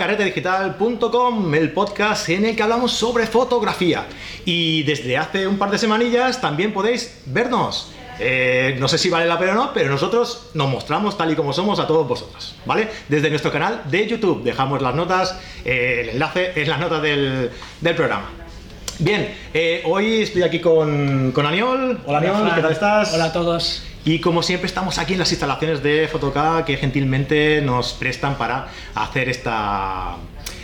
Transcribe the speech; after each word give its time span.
Carretedigital.com, 0.00 1.54
el 1.54 1.72
podcast 1.72 2.26
en 2.30 2.46
el 2.46 2.56
que 2.56 2.62
hablamos 2.62 2.90
sobre 2.90 3.26
fotografía. 3.26 4.06
Y 4.46 4.82
desde 4.84 5.18
hace 5.18 5.46
un 5.46 5.58
par 5.58 5.70
de 5.70 5.76
semanillas 5.76 6.40
también 6.40 6.72
podéis 6.72 7.20
vernos. 7.26 7.92
Eh, 8.18 8.76
no 8.80 8.88
sé 8.88 8.96
si 8.96 9.10
vale 9.10 9.26
la 9.26 9.38
pena 9.38 9.52
o 9.52 9.54
no, 9.56 9.72
pero 9.74 9.90
nosotros 9.90 10.52
nos 10.54 10.70
mostramos 10.70 11.18
tal 11.18 11.30
y 11.30 11.36
como 11.36 11.52
somos 11.52 11.78
a 11.80 11.86
todos 11.86 12.08
vosotros, 12.08 12.54
¿vale? 12.64 12.88
Desde 13.10 13.28
nuestro 13.28 13.52
canal 13.52 13.82
de 13.90 14.06
YouTube. 14.06 14.42
Dejamos 14.42 14.80
las 14.80 14.94
notas, 14.94 15.38
eh, 15.66 15.98
el 16.04 16.08
enlace 16.08 16.52
en 16.56 16.70
las 16.70 16.80
notas 16.80 17.02
del, 17.02 17.50
del 17.82 17.94
programa. 17.94 18.30
Bien, 19.00 19.34
eh, 19.52 19.82
hoy 19.84 20.22
estoy 20.22 20.44
aquí 20.44 20.60
con, 20.60 21.30
con 21.32 21.44
Aniol. 21.44 22.00
Hola 22.06 22.18
Aniol. 22.20 22.54
¿qué 22.54 22.62
tal 22.62 22.72
estás? 22.72 23.12
Hola 23.12 23.26
a 23.26 23.32
todos. 23.34 23.82
Y 24.04 24.20
como 24.20 24.42
siempre 24.42 24.66
estamos 24.66 24.98
aquí 24.98 25.12
en 25.12 25.18
las 25.18 25.30
instalaciones 25.30 25.82
de 25.82 26.08
Fotoca 26.08 26.64
que 26.64 26.76
gentilmente 26.78 27.60
nos 27.60 27.92
prestan 27.92 28.38
para 28.38 28.68
hacer 28.94 29.28
esta, 29.28 30.16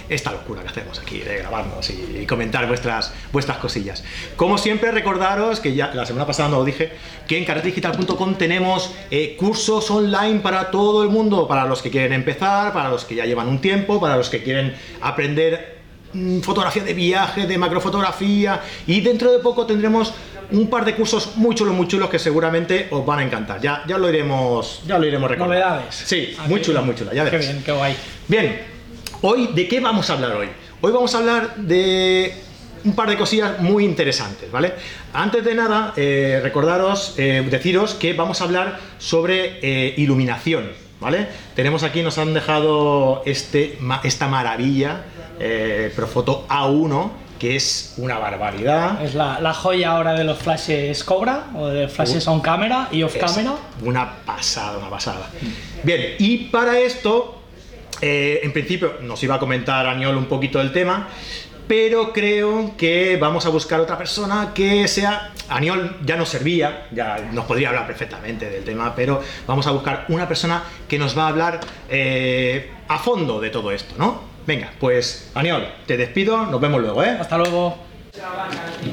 esta 0.08 0.32
locura 0.32 0.62
que 0.62 0.68
hacemos 0.68 0.98
aquí 0.98 1.18
de 1.18 1.38
grabarnos 1.38 1.90
y, 1.90 2.24
comentar 2.26 2.66
vuestras, 2.66 3.12
vuestras 3.32 3.58
cosillas. 3.58 4.04
Como 4.36 4.56
siempre 4.56 4.90
recordaros 4.90 5.60
que 5.60 5.74
ya 5.74 5.92
la 5.94 6.06
semana 6.06 6.26
pasada 6.26 6.48
no 6.48 6.56
lo 6.56 6.64
dije, 6.64 6.92
que 7.28 7.36
en 7.36 7.44
carretedigital.com 7.44 8.34
tenemos 8.36 8.92
eh, 9.10 9.36
cursos 9.38 9.90
online 9.90 10.40
para 10.40 10.70
todo 10.70 11.02
el 11.02 11.10
mundo, 11.10 11.46
para 11.46 11.66
los 11.66 11.82
que 11.82 11.90
quieren 11.90 12.14
empezar, 12.14 12.72
para 12.72 12.88
los 12.88 13.04
que 13.04 13.16
ya 13.16 13.26
llevan 13.26 13.48
un 13.48 13.60
tiempo, 13.60 14.00
para 14.00 14.16
los 14.16 14.30
que 14.30 14.42
quieren 14.42 14.74
aprender 15.02 15.78
mm, 16.14 16.40
fotografía 16.40 16.84
de 16.84 16.94
viaje, 16.94 17.46
de 17.46 17.58
macrofotografía 17.58 18.62
y 18.86 19.02
dentro 19.02 19.30
de 19.30 19.40
poco 19.40 19.66
tendremos 19.66 20.14
un 20.52 20.68
par 20.70 20.84
de 20.84 20.94
cursos 20.94 21.36
muy 21.36 21.54
chulos, 21.54 21.74
muy 21.74 21.86
chulos 21.88 22.08
que 22.08 22.18
seguramente 22.18 22.88
os 22.90 23.04
van 23.04 23.18
a 23.20 23.22
encantar. 23.24 23.60
Ya, 23.60 23.82
ya 23.86 23.98
lo 23.98 24.08
iremos, 24.08 24.82
ya 24.86 24.98
lo 24.98 25.06
iremos 25.06 25.30
recordando. 25.30 25.64
Novedades. 25.64 25.94
Sí, 25.94 26.36
muy 26.46 26.60
qué 26.60 26.66
chula, 26.66 26.80
bien. 26.80 26.86
muy 26.86 26.96
chula. 26.96 27.12
Ya 27.14 27.24
Qué 27.24 27.30
veréis. 27.30 27.50
bien, 27.52 27.62
qué 27.64 27.72
guay. 27.72 27.96
Bien, 28.28 28.60
hoy 29.22 29.48
de 29.54 29.68
qué 29.68 29.80
vamos 29.80 30.08
a 30.10 30.14
hablar 30.14 30.32
hoy? 30.36 30.48
Hoy 30.80 30.92
vamos 30.92 31.14
a 31.14 31.18
hablar 31.18 31.56
de 31.56 32.34
un 32.84 32.94
par 32.94 33.08
de 33.08 33.16
cosillas 33.16 33.58
muy 33.60 33.84
interesantes, 33.84 34.50
¿vale? 34.52 34.74
Antes 35.12 35.44
de 35.44 35.54
nada, 35.54 35.92
eh, 35.96 36.40
recordaros, 36.42 37.14
eh, 37.16 37.44
deciros 37.50 37.94
que 37.94 38.12
vamos 38.12 38.40
a 38.40 38.44
hablar 38.44 38.78
sobre 38.98 39.58
eh, 39.62 39.94
iluminación, 39.96 40.70
¿vale? 41.00 41.26
Tenemos 41.56 41.82
aquí, 41.82 42.02
nos 42.02 42.18
han 42.18 42.32
dejado 42.34 43.22
este, 43.26 43.78
esta 44.04 44.28
maravilla, 44.28 45.02
Profoto 45.96 46.46
A1, 46.48 47.10
que 47.38 47.56
es 47.56 47.94
una 47.96 48.18
barbaridad. 48.18 49.02
Es 49.02 49.14
la, 49.14 49.40
la 49.40 49.54
joya 49.54 49.90
ahora 49.90 50.14
de 50.14 50.24
los 50.24 50.38
flashes 50.38 51.04
Cobra 51.04 51.46
o 51.54 51.66
de 51.66 51.88
flashes 51.88 52.26
on 52.28 52.40
camera 52.40 52.88
y 52.90 53.02
off 53.02 53.16
camera. 53.16 53.54
Una 53.82 54.24
pasada, 54.24 54.78
una 54.78 54.90
pasada. 54.90 55.28
Bien, 55.82 56.16
y 56.18 56.38
para 56.46 56.78
esto, 56.78 57.42
eh, 58.00 58.40
en 58.42 58.52
principio 58.52 58.94
nos 59.02 59.22
iba 59.22 59.36
a 59.36 59.38
comentar 59.38 59.86
Aniol 59.86 60.16
un 60.16 60.26
poquito 60.26 60.58
del 60.58 60.72
tema, 60.72 61.08
pero 61.68 62.12
creo 62.12 62.76
que 62.76 63.16
vamos 63.16 63.44
a 63.46 63.48
buscar 63.48 63.80
otra 63.80 63.98
persona 63.98 64.52
que 64.54 64.86
sea. 64.88 65.32
Aniol 65.48 65.98
ya 66.04 66.16
nos 66.16 66.28
servía, 66.28 66.88
ya 66.92 67.18
nos 67.32 67.44
podría 67.44 67.68
hablar 67.68 67.86
perfectamente 67.86 68.50
del 68.50 68.64
tema, 68.64 68.94
pero 68.94 69.22
vamos 69.46 69.66
a 69.66 69.70
buscar 69.70 70.06
una 70.08 70.26
persona 70.26 70.62
que 70.88 70.98
nos 70.98 71.16
va 71.16 71.24
a 71.24 71.28
hablar 71.28 71.60
eh, 71.88 72.70
a 72.88 72.98
fondo 72.98 73.40
de 73.40 73.50
todo 73.50 73.70
esto, 73.70 73.94
¿no? 73.98 74.35
Venga, 74.46 74.72
pues 74.78 75.28
Aniol, 75.34 75.66
te 75.86 75.96
despido, 75.96 76.46
nos 76.46 76.60
vemos 76.60 76.80
luego, 76.80 77.02
¿eh? 77.02 77.16
Hasta 77.18 77.36
luego. 77.36 77.76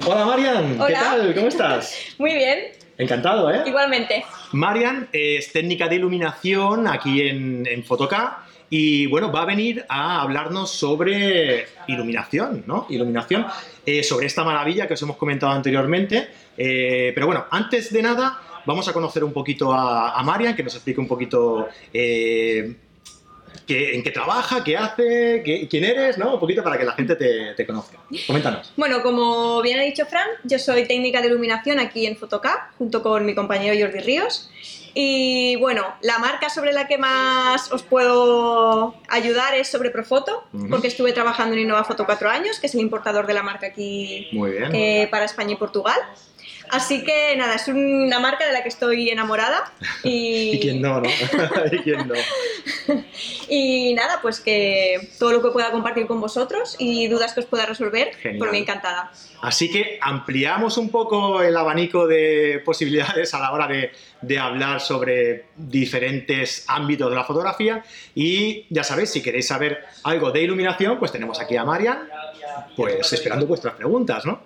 Hola 0.07 0.25
Marian, 0.25 0.79
¿qué 0.87 0.93
tal? 0.93 1.33
¿Cómo 1.35 1.47
estás? 1.47 1.95
Muy 2.17 2.33
bien, 2.33 2.59
Encantado, 2.97 3.51
¿eh? 3.51 3.61
igualmente. 3.65 4.25
Marian 4.51 5.09
es 5.13 5.51
técnica 5.51 5.87
de 5.87 5.97
iluminación 5.97 6.87
aquí 6.87 7.27
en, 7.27 7.67
en 7.67 7.83
Fotoca 7.83 8.39
y 8.69 9.05
bueno, 9.05 9.31
va 9.31 9.43
a 9.43 9.45
venir 9.45 9.85
a 9.89 10.21
hablarnos 10.21 10.71
sobre 10.71 11.67
iluminación, 11.87 12.63
¿no? 12.65 12.87
Iluminación, 12.89 13.45
eh, 13.85 14.01
sobre 14.01 14.25
esta 14.25 14.43
maravilla 14.43 14.87
que 14.87 14.95
os 14.95 15.01
hemos 15.03 15.17
comentado 15.17 15.51
anteriormente. 15.51 16.29
Eh, 16.57 17.11
pero 17.13 17.27
bueno, 17.27 17.45
antes 17.51 17.93
de 17.93 18.01
nada, 18.01 18.41
vamos 18.65 18.87
a 18.87 18.93
conocer 18.93 19.23
un 19.23 19.33
poquito 19.33 19.71
a, 19.71 20.19
a 20.19 20.23
Marian, 20.23 20.55
que 20.55 20.63
nos 20.63 20.73
explique 20.73 20.99
un 20.99 21.07
poquito 21.07 21.67
eh, 21.93 22.75
qué- 23.67 23.95
en 23.95 24.03
qué 24.03 24.11
trabaja, 24.11 24.63
qué 24.63 24.77
hace, 24.77 25.41
qué- 25.45 25.67
quién 25.69 25.83
eres, 25.83 26.17
¿no? 26.17 26.33
Un 26.35 26.39
poquito 26.39 26.63
para 26.63 26.77
que 26.77 26.83
la 26.85 26.93
gente 26.93 27.15
te, 27.15 27.53
te 27.55 27.65
conozca. 27.65 27.97
Coméntanos. 28.27 28.71
Bueno, 28.77 29.01
como 29.01 29.61
bien 29.61 29.79
ha 29.79 29.83
dicho 29.83 30.05
Fran, 30.05 30.27
yo 30.43 30.59
soy 30.59 30.85
técnica 30.87 31.21
de 31.21 31.27
iluminación 31.27 31.79
aquí 31.79 32.05
en 32.05 32.17
Fotocap, 32.17 32.71
junto 32.77 33.01
con 33.03 33.25
mi 33.25 33.33
compañero 33.35 33.75
Jordi 33.85 33.99
Ríos. 33.99 34.49
Y 34.95 35.55
bueno, 35.55 35.83
la 36.01 36.19
marca 36.19 36.49
sobre 36.51 36.71
la 36.71 36.87
que 36.87 36.99
más 36.99 37.71
os 37.71 37.81
puedo 37.81 38.93
ayudar 39.09 39.55
es 39.55 39.67
sobre 39.67 39.89
Profoto, 39.89 40.43
Ujú. 40.53 40.69
porque 40.69 40.87
estuve 40.87 41.13
trabajando 41.13 41.55
en 41.55 41.61
Innova 41.61 41.83
Foto 41.83 42.05
cuatro 42.05 42.29
años, 42.29 42.59
que 42.59 42.67
es 42.67 42.75
el 42.75 42.81
importador 42.81 43.25
de 43.25 43.33
la 43.33 43.41
marca 43.41 43.65
aquí 43.67 44.29
Muy 44.33 44.51
bien. 44.51 44.69
eh, 44.75 45.07
para 45.09 45.25
España 45.25 45.53
y 45.53 45.55
Portugal. 45.55 45.97
Así 46.69 47.03
que 47.03 47.35
nada, 47.35 47.55
es 47.55 47.67
una 47.67 48.19
marca 48.19 48.45
de 48.47 48.53
la 48.53 48.63
que 48.63 48.69
estoy 48.69 49.09
enamorada. 49.09 49.71
Y, 50.03 50.51
¿Y 50.55 50.59
quién 50.59 50.81
no, 50.81 50.99
no? 50.99 51.09
¿Y 51.71 51.77
quién 51.79 52.07
no? 52.07 52.15
Y 53.49 53.93
nada, 53.93 54.19
pues 54.21 54.39
que 54.39 55.09
todo 55.19 55.31
lo 55.31 55.41
que 55.41 55.49
pueda 55.49 55.71
compartir 55.71 56.07
con 56.07 56.19
vosotros 56.19 56.75
y 56.79 57.07
dudas 57.07 57.33
que 57.33 57.41
os 57.41 57.45
pueda 57.45 57.65
resolver, 57.65 58.13
Genial. 58.15 58.39
por 58.39 58.51
mí 58.51 58.57
encantada. 58.57 59.11
Así 59.41 59.69
que 59.69 59.99
ampliamos 60.01 60.77
un 60.77 60.89
poco 60.89 61.41
el 61.41 61.55
abanico 61.55 62.07
de 62.07 62.61
posibilidades 62.65 63.33
a 63.33 63.39
la 63.39 63.51
hora 63.51 63.67
de, 63.67 63.91
de 64.21 64.39
hablar 64.39 64.81
sobre 64.81 65.45
diferentes 65.55 66.65
ámbitos 66.67 67.09
de 67.09 67.15
la 67.15 67.23
fotografía 67.23 67.83
y 68.15 68.65
ya 68.69 68.83
sabéis, 68.83 69.09
si 69.11 69.21
queréis 69.21 69.47
saber 69.47 69.83
algo 70.03 70.31
de 70.31 70.41
iluminación, 70.41 70.97
pues 70.97 71.11
tenemos 71.11 71.39
aquí 71.39 71.57
a 71.57 71.65
Marian, 71.65 72.07
pues 72.75 73.13
esperando 73.13 73.45
vuestras 73.45 73.75
preguntas, 73.75 74.25
¿no? 74.25 74.43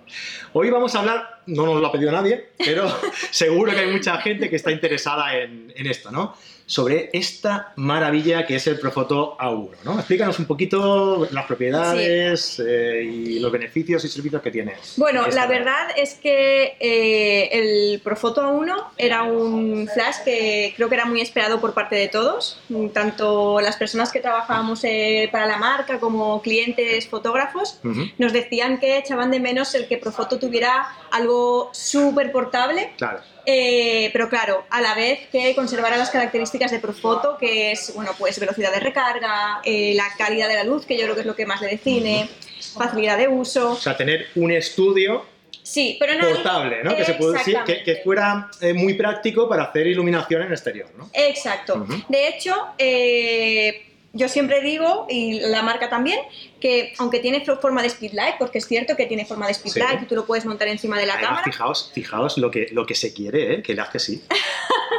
Hoy 0.52 0.70
vamos 0.70 0.94
a 0.94 1.00
hablar, 1.00 1.40
no 1.46 1.66
nos 1.66 1.80
lo 1.80 1.86
ha 1.86 1.92
pedido 1.92 2.12
nadie, 2.12 2.50
pero 2.58 2.88
seguro 3.30 3.72
que 3.72 3.80
hay 3.80 3.90
mucha 3.90 4.18
gente 4.18 4.48
que 4.50 4.56
está 4.56 4.70
interesada 4.70 5.36
en, 5.36 5.72
en 5.74 5.86
esto, 5.86 6.10
¿no? 6.10 6.34
Sobre 6.70 7.08
esta 7.14 7.72
maravilla 7.76 8.44
que 8.46 8.56
es 8.56 8.66
el 8.66 8.78
Profoto 8.78 9.38
A1, 9.38 9.70
¿no? 9.84 9.94
Explícanos 9.98 10.38
un 10.38 10.44
poquito 10.44 11.26
las 11.32 11.46
propiedades 11.46 12.62
eh, 12.64 13.02
y 13.02 13.38
los 13.38 13.50
beneficios 13.50 14.04
y 14.04 14.08
servicios 14.08 14.42
que 14.42 14.50
tiene. 14.50 14.74
Bueno, 14.98 15.24
esta- 15.24 15.34
la 15.40 15.46
verdad 15.46 15.88
es 15.96 16.14
que 16.14 16.76
eh, 16.78 17.48
el 17.52 18.00
Profoto 18.00 18.42
A1 18.42 18.76
era 18.98 19.22
un 19.22 19.88
flash 19.92 20.16
que 20.26 20.74
creo 20.76 20.90
que 20.90 20.94
era 20.96 21.06
muy 21.06 21.22
esperado 21.22 21.58
por 21.58 21.72
parte 21.72 21.96
de 21.96 22.08
todos, 22.08 22.60
tanto 22.92 23.60
las 23.62 23.76
personas 23.76 24.12
que 24.12 24.20
trabajábamos 24.20 24.84
eh, 24.84 25.28
para 25.32 25.46
la 25.46 25.56
marca 25.56 25.98
como 25.98 26.42
clientes 26.42 27.08
fotógrafos. 27.08 27.80
Ujú, 27.82 28.02
Nos 28.18 28.34
decían 28.34 28.78
que 28.78 28.98
echaban 28.98 29.30
de 29.30 29.40
menos 29.40 29.74
el 29.74 29.88
que 29.88 29.96
Profoto 29.96 30.38
tuviera 30.38 30.86
algo 31.10 31.70
súper 31.72 32.30
portable 32.30 32.92
Claro. 32.98 33.20
Eh, 33.46 34.10
pero 34.12 34.28
claro, 34.28 34.64
a 34.70 34.80
la 34.80 34.94
vez 34.94 35.28
que 35.30 35.54
conservara 35.54 35.96
las 35.96 36.10
características 36.10 36.70
de 36.70 36.78
Profoto, 36.78 37.36
que 37.38 37.72
es 37.72 37.92
bueno, 37.94 38.12
pues 38.18 38.38
velocidad 38.38 38.72
de 38.72 38.80
recarga, 38.80 39.60
eh, 39.64 39.94
la 39.94 40.06
calidad 40.16 40.48
de 40.48 40.54
la 40.54 40.64
luz, 40.64 40.84
que 40.84 40.96
yo 40.96 41.04
creo 41.04 41.14
que 41.14 41.20
es 41.22 41.26
lo 41.26 41.36
que 41.36 41.46
más 41.46 41.60
le 41.60 41.68
define, 41.68 42.28
facilidad 42.76 43.18
de 43.18 43.28
uso. 43.28 43.72
O 43.72 43.76
sea, 43.76 43.96
tener 43.96 44.26
un 44.34 44.52
estudio 44.52 45.24
Sí, 45.68 45.98
pero 46.00 46.14
no. 46.14 46.26
portable, 46.30 46.82
¿no? 46.82 46.96
Que, 46.96 47.04
se 47.04 47.12
puede 47.14 47.34
decir, 47.34 47.58
que, 47.66 48.00
fuera 48.02 48.48
eh, 48.62 48.72
muy 48.72 48.94
práctico 48.94 49.46
para 49.46 49.64
hacer 49.64 49.86
iluminación 49.86 50.40
en 50.40 50.52
exterior, 50.52 50.88
¿no? 50.96 51.10
Exacto. 51.12 51.86
De 52.08 52.28
hecho, 52.28 52.54
eh, 52.78 53.87
yo 54.18 54.28
siempre 54.28 54.60
digo, 54.60 55.06
y 55.08 55.40
la 55.40 55.62
marca 55.62 55.88
también, 55.88 56.18
que 56.60 56.92
aunque 56.98 57.20
tiene 57.20 57.44
fo- 57.46 57.58
forma 57.60 57.82
de 57.82 57.88
speedlight, 57.88 58.34
porque 58.38 58.58
es 58.58 58.66
cierto 58.66 58.96
que 58.96 59.06
tiene 59.06 59.24
forma 59.24 59.46
de 59.46 59.54
speedlight 59.54 59.98
Sí. 60.00 60.04
y 60.04 60.06
tú 60.06 60.14
lo 60.16 60.26
puedes 60.26 60.44
montar 60.44 60.68
encima 60.68 60.98
de 60.98 61.06
la 61.06 61.14
Además, 61.14 61.28
cámara. 61.30 61.44
fijaos, 61.44 61.90
fijaos 61.94 62.36
lo 62.38 62.50
que, 62.50 62.66
lo 62.72 62.84
que 62.84 62.94
se 62.94 63.14
quiere, 63.14 63.54
¿eh? 63.54 63.62
Que 63.62 63.74
le 63.74 63.80
hace 63.80 63.96
así. 63.98 64.22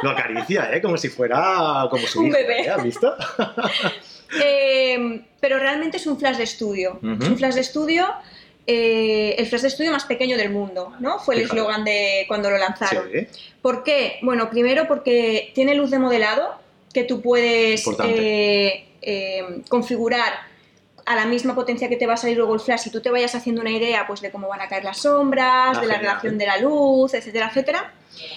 Lo 0.02 0.10
acaricia, 0.10 0.70
¿eh? 0.72 0.80
Como 0.82 0.96
si 0.96 1.08
fuera 1.08 1.86
como 1.90 2.06
su 2.06 2.20
Un 2.22 2.26
hijo, 2.28 2.36
bebé. 2.38 2.62
¿eh? 2.62 2.70
¿Has 2.70 2.82
visto? 2.82 3.14
Eh, 4.42 5.22
pero 5.40 5.58
realmente 5.58 5.96
es 5.96 6.06
un 6.06 6.18
flash 6.18 6.36
de 6.36 6.44
estudio. 6.44 7.00
Es 7.20 7.28
un 7.28 7.36
flash 7.36 7.54
de 7.54 7.60
estudio, 7.62 8.06
eh, 8.66 9.34
el 9.38 9.46
flash 9.46 9.62
de 9.62 9.68
estudio 9.68 9.90
más 9.90 10.04
pequeño 10.04 10.36
del 10.36 10.50
mundo, 10.50 10.92
¿no? 11.00 11.18
Fue 11.18 11.34
el 11.34 11.40
eslogan 11.42 11.84
de 11.84 12.26
cuando 12.28 12.48
lo 12.50 12.56
lanzaron. 12.58 13.08
Sí. 13.12 13.26
¿Por 13.60 13.82
qué? 13.82 14.18
Bueno, 14.22 14.48
primero 14.48 14.86
porque 14.86 15.50
tiene 15.54 15.74
luz 15.74 15.90
de 15.90 15.98
modelado 15.98 16.54
que 16.94 17.02
tú 17.04 17.20
puedes 17.20 17.84
eh, 18.04 18.84
eh, 19.02 19.62
configurar 19.68 20.32
a 21.06 21.16
la 21.16 21.24
misma 21.26 21.54
potencia 21.54 21.88
que 21.88 21.96
te 21.96 22.06
va 22.06 22.14
a 22.14 22.16
salir 22.16 22.36
luego 22.36 22.54
el 22.54 22.60
flash 22.60 22.86
y 22.86 22.90
tú 22.90 23.00
te 23.00 23.10
vayas 23.10 23.34
haciendo 23.34 23.62
una 23.62 23.70
idea 23.70 24.06
pues 24.06 24.20
de 24.20 24.30
cómo 24.30 24.48
van 24.48 24.60
a 24.60 24.68
caer 24.68 24.84
las 24.84 24.98
sombras, 24.98 25.78
Ah, 25.78 25.80
de 25.80 25.86
la 25.86 25.94
genial. 25.94 26.00
relación 26.00 26.38
de 26.38 26.46
la 26.46 26.58
luz, 26.58 27.14
etcétera, 27.14 27.48
etcétera. 27.48 27.92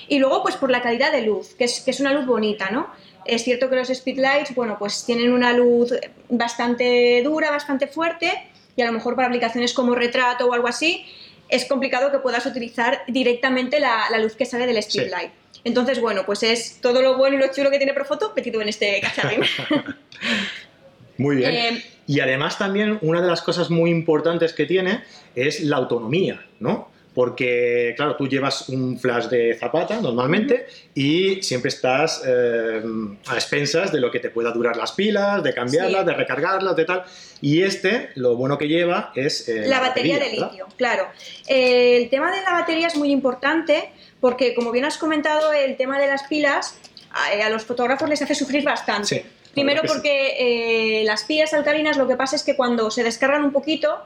Y 0.07 0.19
luego 0.19 0.41
pues 0.41 0.55
por 0.55 0.71
la 0.71 0.81
calidad 0.81 1.11
de 1.11 1.21
luz, 1.23 1.53
que 1.55 1.65
es, 1.65 1.81
que 1.81 1.91
es 1.91 1.99
una 1.99 2.13
luz 2.13 2.25
bonita, 2.25 2.69
¿no? 2.71 2.87
Es 3.25 3.43
cierto 3.43 3.69
que 3.69 3.75
los 3.75 3.89
speedlights, 3.89 4.55
bueno, 4.55 4.77
pues 4.79 5.05
tienen 5.05 5.31
una 5.33 5.53
luz 5.53 5.93
bastante 6.29 7.21
dura, 7.23 7.51
bastante 7.51 7.87
fuerte 7.87 8.31
y 8.75 8.81
a 8.81 8.85
lo 8.85 8.91
mejor 8.91 9.15
para 9.15 9.27
aplicaciones 9.27 9.73
como 9.73 9.93
retrato 9.95 10.47
o 10.47 10.53
algo 10.53 10.67
así 10.67 11.05
es 11.49 11.65
complicado 11.65 12.11
que 12.11 12.17
puedas 12.19 12.45
utilizar 12.45 13.03
directamente 13.07 13.79
la, 13.79 14.09
la 14.09 14.17
luz 14.17 14.35
que 14.35 14.45
sale 14.45 14.65
del 14.65 14.81
speedlight. 14.81 15.31
Entonces, 15.63 15.99
bueno, 16.01 16.23
pues 16.25 16.43
es 16.43 16.79
todo 16.81 17.01
lo 17.01 17.17
bueno 17.17 17.37
y 17.37 17.39
lo 17.39 17.53
chulo 17.53 17.69
que 17.71 17.77
tiene 17.77 17.93
Profoto 17.93 18.33
metido 18.35 18.61
en 18.61 18.69
este 18.69 18.99
cacharrín. 19.01 19.41
Muy 21.17 21.37
bien. 21.37 21.51
Eh, 21.53 21.83
y 22.07 22.19
además 22.19 22.57
también 22.57 22.97
una 23.01 23.21
de 23.21 23.27
las 23.27 23.41
cosas 23.41 23.69
muy 23.69 23.89
importantes 23.91 24.51
que 24.53 24.65
tiene 24.65 25.03
es 25.35 25.61
la 25.61 25.77
autonomía, 25.77 26.43
¿no? 26.59 26.91
Porque, 27.13 27.93
claro, 27.95 28.15
tú 28.15 28.27
llevas 28.27 28.67
un 28.69 28.99
flash 28.99 29.25
de 29.27 29.55
zapata 29.55 30.01
normalmente 30.01 30.65
y 30.95 31.43
siempre 31.43 31.69
estás 31.69 32.23
eh, 32.25 32.81
a 33.27 33.35
expensas 33.35 33.91
de 33.91 34.01
lo 34.01 34.09
que 34.09 34.19
te 34.19 34.31
pueda 34.31 34.51
durar 34.51 34.75
las 34.75 34.93
pilas, 34.93 35.43
de 35.43 35.53
cambiarlas, 35.53 36.01
Sí. 36.01 36.07
de 36.07 36.13
recargarlas, 36.13 36.75
de 36.75 36.85
tal. 36.85 37.03
Y 37.39 37.61
este, 37.61 38.09
lo 38.15 38.35
bueno 38.35 38.57
que 38.57 38.67
lleva 38.67 39.11
es 39.15 39.47
eh, 39.47 39.67
la 39.67 39.79
batería 39.79 40.17
de 40.17 40.31
¿verdad? 40.31 40.49
litio, 40.49 40.67
claro. 40.75 41.07
El 41.47 42.09
tema 42.09 42.31
de 42.35 42.41
la 42.41 42.53
batería 42.53 42.87
es 42.87 42.95
muy 42.97 43.11
importante 43.11 43.91
porque, 44.23 44.55
como 44.55 44.71
bien 44.71 44.85
has 44.85 44.97
comentado, 44.97 45.51
el 45.51 45.75
tema 45.75 45.99
de 45.99 46.07
las 46.07 46.23
pilas 46.23 46.77
a, 47.11 47.45
a 47.45 47.49
los 47.49 47.65
fotógrafos 47.65 48.07
les 48.07 48.21
hace 48.21 48.35
sufrir 48.35 48.63
bastante. 48.63 49.05
Sí, 49.05 49.21
Primero 49.51 49.81
sí. 49.81 49.87
porque 49.89 51.01
eh, 51.01 51.03
las 51.03 51.25
pilas 51.25 51.53
alcalinas 51.53 51.97
lo 51.97 52.07
que 52.07 52.15
pasa 52.15 52.37
es 52.37 52.43
que 52.43 52.55
cuando 52.55 52.89
se 52.89 53.03
descargan 53.03 53.43
un 53.43 53.51
poquito, 53.51 53.97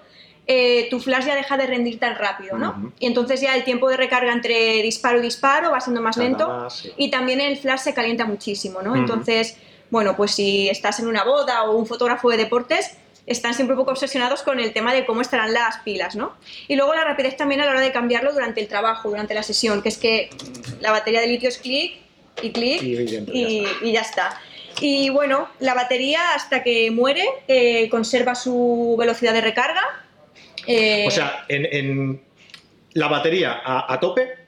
eh, 0.47 0.87
tu 0.89 0.99
flash 0.99 1.25
ya 1.25 1.35
deja 1.35 1.55
de 1.55 1.67
rendir 1.67 1.99
tan 1.99 2.15
rápido, 2.15 2.57
¿no? 2.57 2.91
Y 2.99 3.05
entonces 3.05 3.41
ya 3.41 3.55
el 3.55 3.63
tiempo 3.63 3.89
de 3.89 3.97
recarga 3.97 4.33
entre 4.33 4.81
disparo 4.81 5.19
y 5.19 5.21
disparo 5.21 5.69
va 5.69 5.81
siendo 5.81 6.01
más 6.01 6.17
lento 6.17 6.47
más, 6.47 6.77
sí. 6.77 6.91
y 6.97 7.11
también 7.11 7.39
el 7.39 7.55
flash 7.55 7.81
se 7.81 7.93
calienta 7.93 8.25
muchísimo, 8.25 8.81
¿no? 8.81 8.95
Entonces, 8.95 9.55
bueno, 9.91 10.15
pues 10.17 10.31
si 10.31 10.67
estás 10.67 10.99
en 10.99 11.05
una 11.05 11.25
boda 11.25 11.65
o 11.65 11.77
un 11.77 11.85
fotógrafo 11.85 12.31
de 12.31 12.37
deportes, 12.37 12.97
están 13.27 13.53
siempre 13.53 13.75
un 13.75 13.81
poco 13.81 13.91
obsesionados 13.91 14.41
con 14.41 14.59
el 14.59 14.73
tema 14.73 14.93
de 14.93 15.05
cómo 15.05 15.21
estarán 15.21 15.53
las 15.53 15.77
pilas, 15.79 16.15
¿no? 16.15 16.33
Y 16.67 16.75
luego 16.75 16.95
la 16.95 17.03
rapidez 17.03 17.37
también 17.37 17.61
a 17.61 17.65
la 17.65 17.71
hora 17.71 17.81
de 17.81 17.91
cambiarlo 17.91 18.33
durante 18.33 18.61
el 18.61 18.67
trabajo, 18.67 19.09
durante 19.09 19.33
la 19.35 19.43
sesión, 19.43 19.81
que 19.83 19.89
es 19.89 19.97
que 19.97 20.29
la 20.79 20.91
batería 20.91 21.19
de 21.21 21.27
litio 21.27 21.49
es 21.49 21.57
clic 21.59 21.97
y 22.41 22.51
clic 22.51 22.81
Y 22.81 23.05
ya 23.05 23.19
y, 23.31 23.59
está. 23.65 23.85
y 23.85 23.91
ya 23.91 24.01
está. 24.01 24.41
Y 24.79 25.09
bueno, 25.09 25.49
la 25.59 25.73
batería 25.73 26.33
hasta 26.35 26.63
que 26.63 26.89
muere 26.91 27.25
eh, 27.47 27.89
conserva 27.89 28.33
su 28.35 28.95
velocidad 28.97 29.33
de 29.33 29.41
recarga. 29.41 29.81
Eh, 30.65 31.05
O 31.07 31.11
sea, 31.11 31.45
en, 31.49 31.65
en 31.71 32.21
la 32.93 33.07
batería 33.07 33.59
a, 33.63 33.91
a 33.93 33.99
tope 33.99 34.46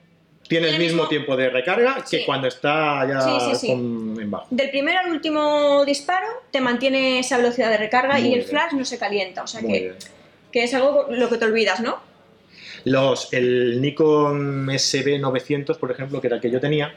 tiene 0.50 0.68
el 0.70 0.80
mismo 0.80 1.04
mismo- 1.04 1.08
tiempo 1.08 1.38
de 1.38 1.50
recarga 1.50 2.04
que 2.10 2.18
Sí. 2.20 2.24
cuando 2.26 2.48
está 2.48 3.08
ya 3.08 3.22
Sí, 3.22 3.32
sí, 3.52 3.56
sí. 3.56 3.68
con- 3.68 4.18
en 4.20 4.32
bajo. 4.32 4.48
Del 4.50 4.70
primero 4.72 5.00
al 5.00 5.12
último 5.12 5.86
disparo 5.86 6.26
te 6.52 6.60
mantiene 6.60 7.20
esa 7.20 7.38
velocidad 7.38 7.70
de 7.70 7.78
recarga 7.78 8.18
Muy 8.20 8.28
y 8.30 8.34
el 8.34 8.44
flash 8.44 8.74
no 8.74 8.84
se 8.84 8.98
calienta, 8.98 9.44
o 9.44 9.48
sea 9.48 9.62
que, 9.62 9.94
que 10.52 10.64
es 10.64 10.74
algo 10.74 11.06
lo 11.12 11.30
que 11.30 11.38
te 11.38 11.46
olvidas, 11.46 11.80
¿no? 11.80 11.98
Los, 12.86 13.32
el 13.34 13.80
Nikon 13.82 14.68
SB900, 14.70 15.78
por 15.78 15.92
ejemplo, 15.92 16.20
que 16.20 16.28
era 16.28 16.38
el 16.38 16.42
que 16.42 16.50
yo 16.50 16.60
tenía, 16.60 16.96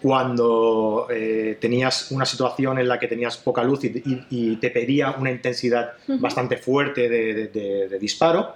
cuando 0.00 1.06
eh, 1.10 1.56
tenías 1.60 2.10
una 2.12 2.26
situación 2.26 2.78
en 2.78 2.86
la 2.86 2.98
que 2.98 3.08
tenías 3.08 3.36
poca 3.38 3.64
luz 3.64 3.82
y, 3.84 3.88
y- 4.04 4.26
y 4.30 4.56
te 4.56 4.70
pedía 4.70 5.12
una 5.12 5.30
intensidad 5.30 5.94
bastante 6.06 6.56
fuerte 6.58 7.08
de, 7.08 7.34
de- 7.34 7.46
de- 7.48 7.88
de 7.88 7.98
disparo, 7.98 8.54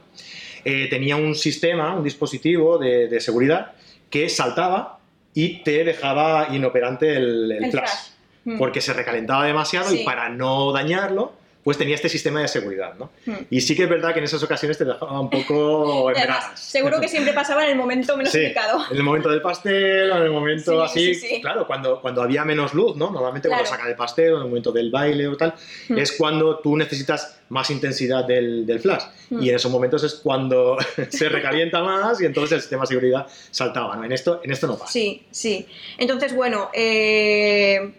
eh, 0.64 0.86
tenía 0.90 1.16
un 1.16 1.34
sistema, 1.34 1.94
un 1.96 2.04
dispositivo 2.04 2.76
de 2.78 3.20
seguridad 3.20 3.72
que 4.10 4.28
saltaba 4.28 4.98
y 5.34 5.62
te 5.62 5.84
dejaba 5.84 6.48
inoperante 6.52 7.14
el, 7.16 7.52
el 7.52 7.64
El 7.64 7.70
flash, 7.70 7.84
flash. 7.84 8.08
Mm. 8.44 8.58
porque 8.58 8.80
se 8.80 8.92
recalentaba 8.92 9.44
demasiado 9.44 9.90
Sí. 9.90 10.00
y 10.00 10.04
para 10.04 10.28
no 10.28 10.72
dañarlo, 10.72 11.32
pues 11.66 11.76
tenía 11.78 11.96
este 11.96 12.08
sistema 12.08 12.40
de 12.40 12.46
seguridad, 12.46 12.94
¿no? 12.96 13.10
Mm. 13.26 13.32
Y 13.50 13.60
sí 13.60 13.74
que 13.74 13.82
es 13.82 13.88
verdad 13.88 14.12
que 14.12 14.20
en 14.20 14.24
esas 14.26 14.40
ocasiones 14.40 14.78
te 14.78 14.84
dejaba 14.84 15.18
un 15.20 15.28
poco 15.28 16.12
en 16.12 16.16
además, 16.16 16.60
seguro 16.60 17.00
que 17.00 17.08
siempre 17.08 17.32
pasaba 17.32 17.64
en 17.64 17.72
el 17.72 17.76
momento 17.76 18.16
menos 18.16 18.30
Sí, 18.32 18.38
indicado. 18.38 18.84
en 18.88 18.96
el 18.96 19.02
momento 19.02 19.28
del 19.28 19.42
pastel, 19.42 20.12
en 20.12 20.22
el 20.22 20.30
momento 20.30 20.86
Sí, 20.86 21.12
así, 21.12 21.14
sí, 21.16 21.40
claro, 21.40 21.66
cuando, 21.66 22.00
cuando 22.00 22.22
había 22.22 22.44
menos 22.44 22.72
luz, 22.72 22.94
¿no? 22.96 23.10
Normalmente 23.10 23.48
cuando 23.48 23.64
Claro. 23.64 23.76
sacan 23.78 23.90
el 23.90 23.96
pastel 23.96 24.26
en 24.28 24.36
el 24.36 24.44
momento 24.44 24.70
del 24.70 24.92
baile 24.92 25.26
o 25.26 25.36
tal, 25.36 25.54
Hmm. 25.88 25.98
es 25.98 26.12
cuando 26.12 26.60
tú 26.60 26.76
necesitas 26.76 27.40
más 27.48 27.68
intensidad 27.70 28.24
del, 28.24 28.64
del 28.64 28.78
flash. 28.78 29.02
Hmm. 29.30 29.42
Y 29.42 29.48
en 29.50 29.56
esos 29.56 29.72
momentos 29.72 30.04
es 30.04 30.14
cuando 30.14 30.76
se 31.10 31.28
recalienta 31.28 31.82
más 31.82 32.20
y 32.20 32.26
entonces 32.26 32.52
el 32.52 32.60
sistema 32.60 32.82
de 32.84 32.86
seguridad 32.86 33.26
saltaba, 33.50 33.96
¿no? 33.96 34.04
En 34.04 34.12
esto, 34.12 34.40
en 34.44 34.52
esto 34.52 34.68
no 34.68 34.78
pasa. 34.78 34.92
Sí, 34.92 35.24
sí. 35.32 35.66
Entonces, 35.98 36.32
bueno, 36.32 36.70
eh, 36.72 37.92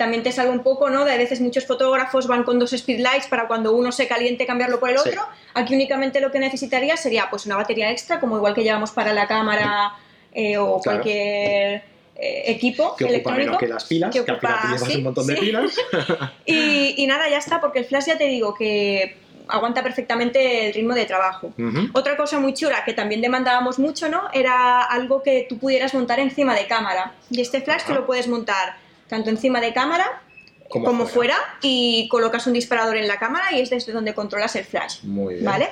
también 0.00 0.24
te 0.24 0.32
salva 0.32 0.52
un 0.52 0.64
poco, 0.64 0.90
¿no? 0.90 1.04
De 1.04 1.16
veces 1.16 1.40
muchos 1.40 1.64
fotógrafos 1.66 2.26
van 2.26 2.42
con 2.42 2.58
dos 2.58 2.70
speedlights 2.72 3.28
para 3.28 3.46
cuando 3.46 3.72
uno 3.72 3.92
se 3.92 4.08
caliente 4.08 4.46
cambiarlo 4.46 4.80
por 4.80 4.90
el 4.90 4.98
Sí. 4.98 5.10
otro. 5.10 5.22
Aquí 5.54 5.74
únicamente 5.74 6.20
lo 6.20 6.32
que 6.32 6.40
necesitaría 6.40 6.96
sería 6.96 7.28
pues 7.30 7.46
una 7.46 7.56
batería 7.56 7.90
extra, 7.90 8.18
como 8.18 8.36
igual 8.36 8.54
que 8.54 8.64
llevamos 8.64 8.90
para 8.90 9.12
la 9.12 9.28
cámara 9.28 9.92
eh, 10.32 10.56
o 10.58 10.80
Claro. 10.80 11.00
cualquier 11.02 11.82
eh, 12.16 12.42
equipo 12.46 12.96
Que 12.96 13.04
ocupa 13.04 13.08
electrónico. 13.10 13.44
menos 13.46 13.58
que 13.58 13.66
las 13.68 13.84
pilas, 13.84 14.10
que 14.14 14.24
que, 14.24 14.30
al 14.30 14.38
final 14.40 14.54
ocupa- 14.54 14.62
te 14.62 14.74
llevas 14.74 14.90
sí, 14.92 14.96
un 14.98 15.04
montón 15.04 15.26
de 15.26 15.34
sí. 15.36 15.40
pilas. 15.40 15.76
Y, 16.46 16.94
y 17.02 17.06
nada, 17.06 17.28
ya 17.30 17.38
está, 17.38 17.60
porque 17.60 17.78
el 17.80 17.84
flash 17.84 18.06
ya 18.06 18.18
te 18.18 18.24
digo 18.24 18.54
que 18.54 19.16
aguanta 19.48 19.82
perfectamente 19.82 20.68
el 20.68 20.74
ritmo 20.74 20.94
de 20.94 21.06
trabajo. 21.06 21.52
Otra 21.92 22.16
cosa 22.16 22.38
muy 22.38 22.54
chula 22.54 22.84
que 22.84 22.92
también 22.92 23.20
demandábamos 23.20 23.78
mucho, 23.80 24.08
¿no? 24.08 24.22
Era 24.32 24.82
algo 24.82 25.22
que 25.22 25.46
tú 25.48 25.58
pudieras 25.58 25.92
montar 25.92 26.20
encima 26.20 26.54
de 26.54 26.66
cámara. 26.66 27.12
Y 27.30 27.40
este 27.40 27.60
flash 27.60 27.82
tú 27.84 27.92
Ajá. 27.92 28.00
lo 28.00 28.06
puedes 28.06 28.28
montar 28.28 28.76
tanto 29.10 29.28
encima 29.28 29.60
de 29.60 29.74
cámara 29.74 30.22
Como 30.68 30.86
como, 30.86 31.06
fuera. 31.06 31.34
fuera. 31.34 31.58
y 31.60 32.08
colocas 32.08 32.46
un 32.46 32.54
disparador 32.54 32.96
en 32.96 33.06
la 33.08 33.18
cámara 33.18 33.52
y 33.52 33.60
es 33.60 33.68
desde 33.68 33.92
donde 33.92 34.14
controlas 34.14 34.56
el 34.56 34.64
flash. 34.64 35.02
Muy 35.02 35.34
bien. 35.34 35.44
¿Vale? 35.46 35.68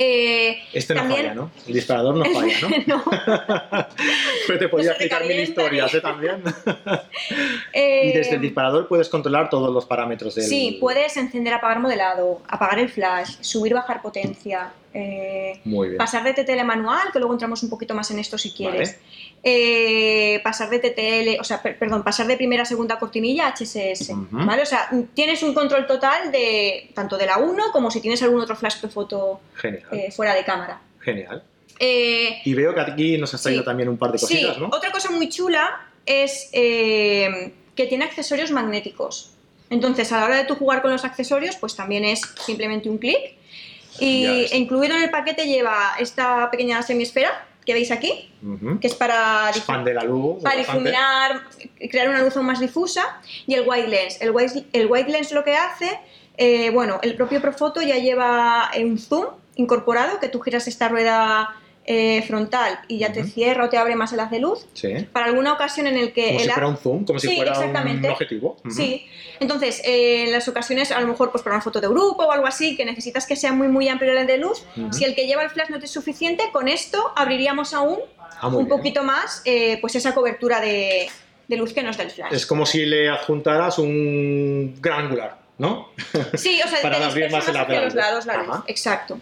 Eh, 0.00 0.58
Este 0.72 0.94
no 0.94 1.00
también- 1.00 1.22
falla, 1.22 1.34
¿no? 1.34 1.50
El 1.66 1.74
disparador 1.74 2.14
no 2.14 2.24
falla, 2.32 2.56
¿no? 2.62 2.68
no. 2.86 3.04
Pero 4.46 4.58
te 4.60 4.68
podía 4.68 4.90
explicar 4.90 5.24
mil 5.26 5.40
historias, 5.40 5.92
¿eh? 5.92 6.00
También. 6.00 6.40
Eh, 7.72 8.10
Y 8.10 8.12
desde 8.16 8.36
el 8.36 8.40
disparador 8.40 8.86
puedes 8.86 9.08
controlar 9.08 9.50
todos 9.50 9.74
los 9.74 9.86
parámetros 9.86 10.36
del... 10.36 10.44
Sí, 10.44 10.76
puedes 10.80 11.16
encender, 11.16 11.52
apagar 11.54 11.80
modelado, 11.80 12.42
apagar 12.48 12.78
el 12.78 12.88
flash, 12.88 13.36
subir, 13.40 13.74
bajar 13.74 14.00
potencia, 14.00 14.70
eh, 14.94 15.60
Muy 15.64 15.88
bien. 15.88 15.98
pasar 15.98 16.22
de 16.24 16.32
TTL 16.32 16.64
manual, 16.64 17.08
que 17.12 17.18
luego 17.18 17.34
entramos 17.34 17.62
un 17.62 17.70
poquito 17.70 17.94
más 17.94 18.10
en 18.10 18.18
esto 18.18 18.38
si 18.38 18.52
quieres. 18.52 18.92
Vale. 18.92 19.02
Eh, 19.42 20.40
pasar 20.42 20.68
de 20.70 20.78
TTL, 20.78 21.40
o 21.40 21.44
sea, 21.44 21.62
per- 21.62 21.78
perdón, 21.78 22.02
pasar 22.02 22.26
de 22.26 22.36
primera 22.36 22.62
a 22.62 22.66
segunda 22.66 22.98
cortinilla 22.98 23.46
a 23.46 23.54
HSS. 23.54 24.10
¿vale? 24.30 24.62
O 24.62 24.66
sea, 24.66 24.90
tienes 25.14 25.42
un 25.42 25.54
control 25.54 25.86
total 25.86 26.32
de 26.32 26.90
tanto 26.94 27.16
de 27.16 27.26
la 27.26 27.38
1 27.38 27.70
como 27.72 27.90
si 27.90 28.00
tienes 28.00 28.22
algún 28.22 28.40
otro 28.40 28.56
flash 28.56 28.80
prefoto 28.80 29.40
Genial. 29.54 29.84
eh, 29.92 30.10
fuera 30.10 30.34
de 30.34 30.44
cámara. 30.44 30.80
Genial. 31.00 31.42
Y 31.80 32.54
veo 32.54 32.74
que 32.74 32.80
aquí 32.80 33.18
nos 33.18 33.32
has 33.34 33.42
traído 33.42 33.62
Sí. 33.62 33.66
también 33.66 33.88
un 33.88 33.96
par 33.98 34.10
de 34.10 34.18
cositas, 34.18 34.54
sí, 34.56 34.60
¿no? 34.60 34.66
otra 34.68 34.90
cosa 34.90 35.10
muy 35.12 35.28
chula 35.28 35.86
es 36.04 36.48
que 36.50 37.86
tiene 37.88 38.04
accesorios 38.04 38.50
magnéticos. 38.50 39.30
Entonces, 39.70 40.10
a 40.12 40.18
la 40.20 40.24
hora 40.26 40.36
de 40.38 40.44
tú 40.44 40.54
jugar 40.56 40.82
con 40.82 40.90
los 40.90 41.04
accesorios, 41.04 41.54
pues 41.56 41.76
también 41.76 42.04
es 42.04 42.22
simplemente 42.44 42.88
un 42.88 42.98
clic. 42.98 43.34
Y 44.00 44.46
incluido 44.56 44.96
en 44.96 45.02
el 45.02 45.10
paquete 45.10 45.46
lleva 45.46 45.94
esta 45.98 46.50
pequeña 46.50 46.82
semiesfera 46.82 47.46
que 47.64 47.74
veis 47.74 47.90
aquí, 47.90 48.30
que 48.80 48.86
es 48.86 48.94
para, 48.94 49.50
Expande 49.50 49.92
la 49.92 50.02
luz. 50.02 50.42
para 50.42 50.56
difuminar, 50.56 51.42
crear 51.90 52.08
una 52.08 52.22
luz 52.22 52.34
aún 52.34 52.46
más 52.46 52.60
difusa. 52.60 53.20
Y 53.46 53.52
el 53.54 53.68
white 53.68 53.88
lens. 53.88 54.22
El 54.22 54.30
white, 54.30 54.64
el 54.72 54.86
white 54.86 55.10
lens 55.10 55.32
lo 55.32 55.44
que 55.44 55.54
hace, 55.54 56.00
eh, 56.38 56.70
bueno, 56.70 56.98
el 57.02 57.14
propio 57.14 57.42
Profoto 57.42 57.82
ya 57.82 57.96
lleva 57.96 58.70
un 58.78 58.98
zoom 58.98 59.26
incorporado, 59.56 60.18
que 60.18 60.28
tú 60.28 60.40
giras 60.40 60.66
esta 60.66 60.88
rueda 60.88 61.56
eh, 61.90 62.22
frontal 62.26 62.80
y 62.86 62.98
ya 62.98 63.12
te 63.14 63.24
cierra 63.24 63.64
o 63.64 63.68
te 63.70 63.78
abre 63.78 63.96
más 63.96 64.12
el 64.12 64.20
haz 64.20 64.30
de 64.30 64.40
luz. 64.40 64.66
Sí. 64.74 64.92
Para 65.10 65.24
alguna 65.26 65.54
ocasión 65.54 65.86
en 65.86 65.96
el 65.96 66.12
que 66.12 66.26
Como 66.26 66.40
el 66.40 66.44
si 66.44 66.50
fuera 66.50 66.68
un 66.68 66.76
zoom, 66.76 67.04
como 67.06 67.18
si 67.18 67.28
Sí, 67.28 67.36
fuera 67.36 67.52
exactamente. 67.52 68.06
un 68.08 68.12
objetivo. 68.12 68.56
Ujú. 68.62 68.70
Sí, 68.70 69.06
entonces 69.40 69.80
eh, 69.86 70.24
en 70.24 70.32
las 70.32 70.46
ocasiones 70.48 70.92
a 70.92 71.00
lo 71.00 71.06
mejor 71.06 71.30
pues 71.32 71.42
para 71.42 71.56
una 71.56 71.62
foto 71.62 71.80
de 71.80 71.88
grupo 71.88 72.24
o 72.24 72.30
algo 72.32 72.46
así 72.46 72.76
que 72.76 72.84
necesitas 72.84 73.26
que 73.26 73.36
sea 73.36 73.52
muy 73.54 73.68
muy 73.68 73.88
amplio 73.88 74.12
el 74.12 74.26
de 74.26 74.36
luz, 74.36 74.64
si 74.92 75.04
el 75.04 75.14
que 75.14 75.26
lleva 75.26 75.42
el 75.42 75.48
flash 75.50 75.70
no 75.70 75.78
te 75.78 75.86
es 75.86 75.90
suficiente, 75.90 76.44
con 76.52 76.68
esto 76.68 77.12
abriríamos 77.16 77.72
aún 77.72 77.98
Ah, 78.40 78.48
un 78.48 78.56
bien. 78.56 78.68
poquito 78.68 79.02
más 79.02 79.40
eh, 79.46 79.78
pues 79.80 79.94
esa 79.96 80.14
cobertura 80.14 80.60
de, 80.60 81.08
de 81.48 81.56
luz 81.56 81.72
que 81.72 81.82
nos 81.82 81.96
da 81.96 82.04
el 82.04 82.10
flash. 82.10 82.32
Es 82.34 82.44
como 82.46 82.66
si 82.66 82.84
le 82.86 83.08
adjuntaras 83.08 83.78
un 83.80 84.76
gran 84.80 85.06
angular, 85.06 85.38
¿no? 85.58 85.88
Sí, 86.34 86.60
o 86.64 86.68
sea, 86.68 86.78
para 86.82 87.04
abrir 87.04 87.30
más 87.32 87.48
el 87.48 87.56
hacia 87.56 87.80
los 87.80 87.94
lados 87.94 88.26
la 88.26 88.42
luz. 88.44 88.56
Exacto. 88.68 89.18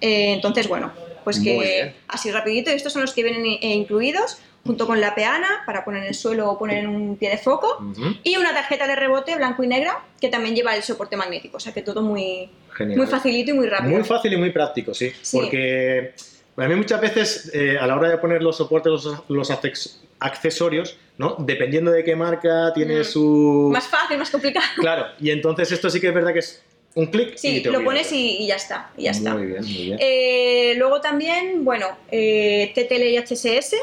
Eh, 0.00 0.32
entonces, 0.34 0.68
bueno, 0.68 0.92
pues 1.28 1.40
que 1.44 1.94
así 2.08 2.30
rapidito, 2.30 2.70
y 2.70 2.74
estos 2.74 2.92
son 2.92 3.02
los 3.02 3.12
que 3.12 3.22
vienen 3.22 3.44
eh, 3.46 3.58
incluidos, 3.74 4.38
junto 4.64 4.86
con 4.86 5.00
la 5.00 5.14
peana, 5.14 5.48
para 5.66 5.84
poner 5.84 6.02
en 6.02 6.08
el 6.08 6.14
suelo 6.14 6.50
o 6.50 6.58
poner 6.58 6.78
en 6.78 6.88
un 6.88 7.16
pie 7.16 7.30
de 7.30 7.38
foco, 7.38 7.78
y 8.22 8.36
una 8.36 8.52
tarjeta 8.52 8.86
de 8.86 8.96
rebote 8.96 9.34
blanco 9.36 9.62
y 9.62 9.66
negra, 9.66 9.98
que 10.20 10.28
también 10.28 10.54
lleva 10.54 10.74
el 10.76 10.82
soporte 10.82 11.16
magnético, 11.16 11.56
o 11.58 11.60
sea 11.60 11.72
que 11.72 11.82
todo 11.82 12.02
muy, 12.02 12.50
Genial. 12.74 12.98
muy 12.98 13.06
facilito 13.06 13.50
y 13.50 13.54
muy 13.54 13.66
rápido. 13.66 13.90
Muy 13.92 14.04
fácil 14.04 14.32
y 14.32 14.36
muy 14.36 14.50
práctico, 14.50 14.92
sí. 14.94 15.12
Sí. 15.22 15.36
Porque 15.38 16.12
a 16.56 16.66
mí 16.68 16.74
muchas 16.74 17.00
veces, 17.00 17.50
eh, 17.54 17.78
a 17.80 17.86
la 17.86 17.96
hora 17.96 18.08
de 18.08 18.18
poner 18.18 18.42
los 18.42 18.56
soportes, 18.56 18.90
los, 18.92 19.22
los 19.28 19.50
accesorios, 20.20 20.96
¿no? 21.16 21.36
Dependiendo 21.38 21.90
de 21.90 22.04
qué 22.04 22.16
marca 22.16 22.72
tiene 22.74 23.00
Mm. 23.00 23.04
su... 23.04 23.70
Más 23.72 23.86
fácil, 23.88 24.18
más 24.18 24.30
complicado. 24.30 24.66
Claro, 24.76 25.06
y 25.20 25.30
entonces 25.30 25.70
esto 25.72 25.88
sí 25.90 26.00
que 26.00 26.08
es 26.08 26.14
verdad 26.14 26.32
que 26.32 26.40
es 26.40 26.62
un 26.98 27.06
clic 27.06 27.34
y 27.34 27.38
Sí, 27.38 27.60
te 27.62 27.70
lo 27.70 27.84
pones 27.84 28.10
y, 28.12 28.38
y 28.42 28.46
ya 28.48 28.56
está, 28.56 28.90
y 28.96 29.04
ya 29.04 29.12
está. 29.12 29.34
Muy 29.34 29.46
bien, 29.46 29.62
muy 29.64 29.82
bien. 29.84 29.98
Eh, 30.00 30.74
luego 30.76 31.00
también, 31.00 31.64
bueno, 31.64 31.86
eh, 32.10 32.72
TTL 32.74 33.02
y 33.04 33.16
HSS, 33.18 33.74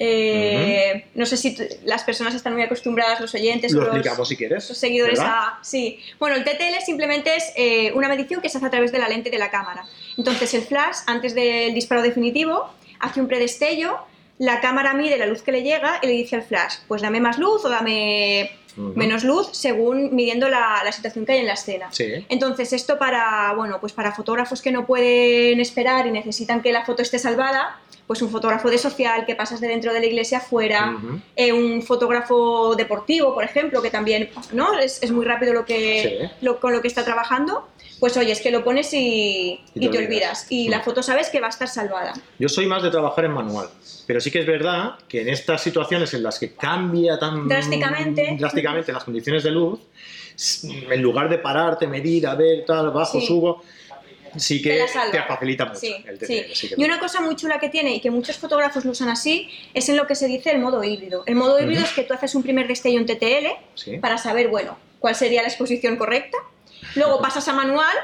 Eh, 0.00 1.06
No 1.14 1.26
sé 1.26 1.36
si 1.36 1.56
las 1.84 2.04
personas 2.04 2.32
están 2.34 2.52
muy 2.54 2.62
acostumbradas, 2.62 3.20
los 3.20 3.34
oyentes 3.34 3.72
Lo 3.72 3.80
los, 3.80 4.28
si 4.28 4.36
quieres. 4.36 4.68
los 4.68 4.78
seguidores 4.78 5.18
¿verdad? 5.18 5.34
a... 5.36 5.58
Sí. 5.62 5.98
Bueno, 6.20 6.36
el 6.36 6.44
TTL 6.44 6.80
simplemente 6.86 7.34
es 7.34 7.52
eh, 7.56 7.90
una 7.94 8.08
medición 8.08 8.40
que 8.40 8.48
se 8.48 8.58
hace 8.58 8.66
a 8.66 8.70
través 8.70 8.92
de 8.92 8.98
la 8.98 9.08
lente 9.08 9.28
de 9.30 9.38
la 9.38 9.50
cámara. 9.50 9.84
Entonces 10.16 10.54
el 10.54 10.62
flash, 10.62 10.98
antes 11.06 11.34
del 11.34 11.74
disparo 11.74 12.02
definitivo, 12.02 12.70
hace 13.00 13.20
un 13.20 13.26
predestello, 13.26 13.98
la 14.38 14.60
cámara 14.60 14.94
mide 14.94 15.16
la 15.18 15.26
luz 15.26 15.42
que 15.42 15.50
le 15.50 15.62
llega 15.64 15.98
y 16.02 16.06
le 16.06 16.12
dice 16.12 16.36
al 16.36 16.42
flash, 16.44 16.74
pues 16.86 17.02
dame 17.02 17.18
más 17.20 17.38
luz 17.38 17.64
o 17.64 17.68
dame 17.68 18.52
Menos 18.94 19.24
luz 19.24 19.48
según 19.52 20.14
midiendo 20.14 20.48
la, 20.48 20.80
la 20.84 20.92
situación 20.92 21.26
que 21.26 21.32
hay 21.32 21.38
en 21.40 21.46
la 21.46 21.54
escena. 21.54 21.88
Sí. 21.90 22.24
Entonces, 22.28 22.72
esto 22.72 22.98
para, 22.98 23.52
bueno, 23.54 23.78
pues 23.80 23.92
para 23.92 24.12
fotógrafos 24.12 24.62
que 24.62 24.70
no 24.72 24.86
pueden 24.86 25.60
esperar 25.60 26.06
y 26.06 26.10
necesitan 26.10 26.62
que 26.62 26.72
la 26.72 26.84
foto 26.84 27.02
esté 27.02 27.18
salvada, 27.18 27.78
pues 28.06 28.22
un 28.22 28.30
fotógrafo 28.30 28.70
de 28.70 28.78
social 28.78 29.26
que 29.26 29.34
pasas 29.34 29.60
de 29.60 29.68
dentro 29.68 29.92
de 29.92 30.00
la 30.00 30.06
iglesia 30.06 30.38
afuera, 30.38 30.96
eh, 31.36 31.52
un 31.52 31.82
fotógrafo 31.82 32.74
deportivo, 32.74 33.34
por 33.34 33.44
ejemplo, 33.44 33.82
que 33.82 33.90
también 33.90 34.30
¿no? 34.52 34.78
es, 34.78 35.02
es 35.02 35.10
muy 35.10 35.26
rápido 35.26 35.52
lo 35.52 35.64
que, 35.66 36.30
Sí. 36.30 36.44
lo- 36.46 36.58
con 36.58 36.72
lo 36.72 36.80
que 36.80 36.88
está 36.88 37.04
trabajando, 37.04 37.68
pues 38.00 38.16
oye, 38.16 38.32
es 38.32 38.40
que 38.40 38.50
lo 38.50 38.62
pones 38.64 38.92
y, 38.94 39.60
Y 39.74 39.80
te 39.80 39.86
y 39.86 39.88
te 39.90 39.98
olvidas. 39.98 40.06
olvidas. 40.06 40.46
Y 40.50 40.68
la 40.68 40.80
foto 40.80 41.02
sabes 41.02 41.28
que 41.30 41.40
va 41.40 41.46
a 41.46 41.50
estar 41.50 41.68
salvada. 41.68 42.14
Yo 42.38 42.48
soy 42.48 42.66
más 42.66 42.82
de 42.82 42.90
trabajar 42.90 43.24
en 43.24 43.32
manual, 43.32 43.68
pero 44.06 44.20
sí 44.20 44.30
que 44.30 44.40
es 44.40 44.46
verdad 44.46 44.96
que 45.08 45.22
en 45.22 45.28
estas 45.28 45.62
situaciones 45.62 46.12
en 46.14 46.22
las 46.22 46.38
que 46.38 46.52
cambia 46.52 47.18
tan 47.18 47.48
Drásticamente. 47.48 48.36
drásticamente 48.38 48.92
las 48.92 49.04
condiciones 49.04 49.42
de 49.42 49.50
luz, 49.50 49.80
en 50.62 51.02
lugar 51.02 51.28
de 51.28 51.38
pararte, 51.38 51.86
medir, 51.86 52.26
a 52.26 52.34
ver, 52.34 52.64
tal, 52.64 52.90
bajo, 52.90 53.20
Sí. 53.20 53.26
subo, 53.26 53.62
sí 54.36 54.62
que 54.62 54.84
Te 55.10 55.22
facilita 55.22 55.64
mucho 55.64 55.80
Sí, 55.80 55.94
el 56.06 56.20
sí 56.54 56.70
Y 56.76 56.84
una 56.84 57.00
cosa 57.00 57.20
muy 57.20 57.34
chula 57.34 57.58
que 57.58 57.68
tiene 57.70 57.94
y 57.96 58.00
que 58.00 58.10
muchos 58.10 58.36
fotógrafos 58.36 58.84
lo 58.84 58.92
usan 58.92 59.08
así 59.08 59.48
es 59.74 59.88
en 59.88 59.96
lo 59.96 60.06
que 60.06 60.14
se 60.14 60.26
dice 60.28 60.50
el 60.52 60.58
modo 60.60 60.84
híbrido. 60.84 61.24
El 61.26 61.34
modo 61.34 61.58
híbrido 61.60 61.82
es 61.82 61.90
que 61.92 62.04
tú 62.04 62.14
haces 62.14 62.34
un 62.34 62.42
primer 62.42 62.68
destello 62.68 63.00
en 63.00 63.06
TTL 63.06 63.98
para 64.00 64.18
saber, 64.18 64.48
bueno, 64.48 64.78
cuál 65.00 65.14
sería 65.16 65.42
la 65.42 65.48
exposición 65.48 65.96
correcta. 65.96 66.36
Luego 66.94 67.20
pasas 67.20 67.46
a 67.48 67.52
manual 67.52 67.94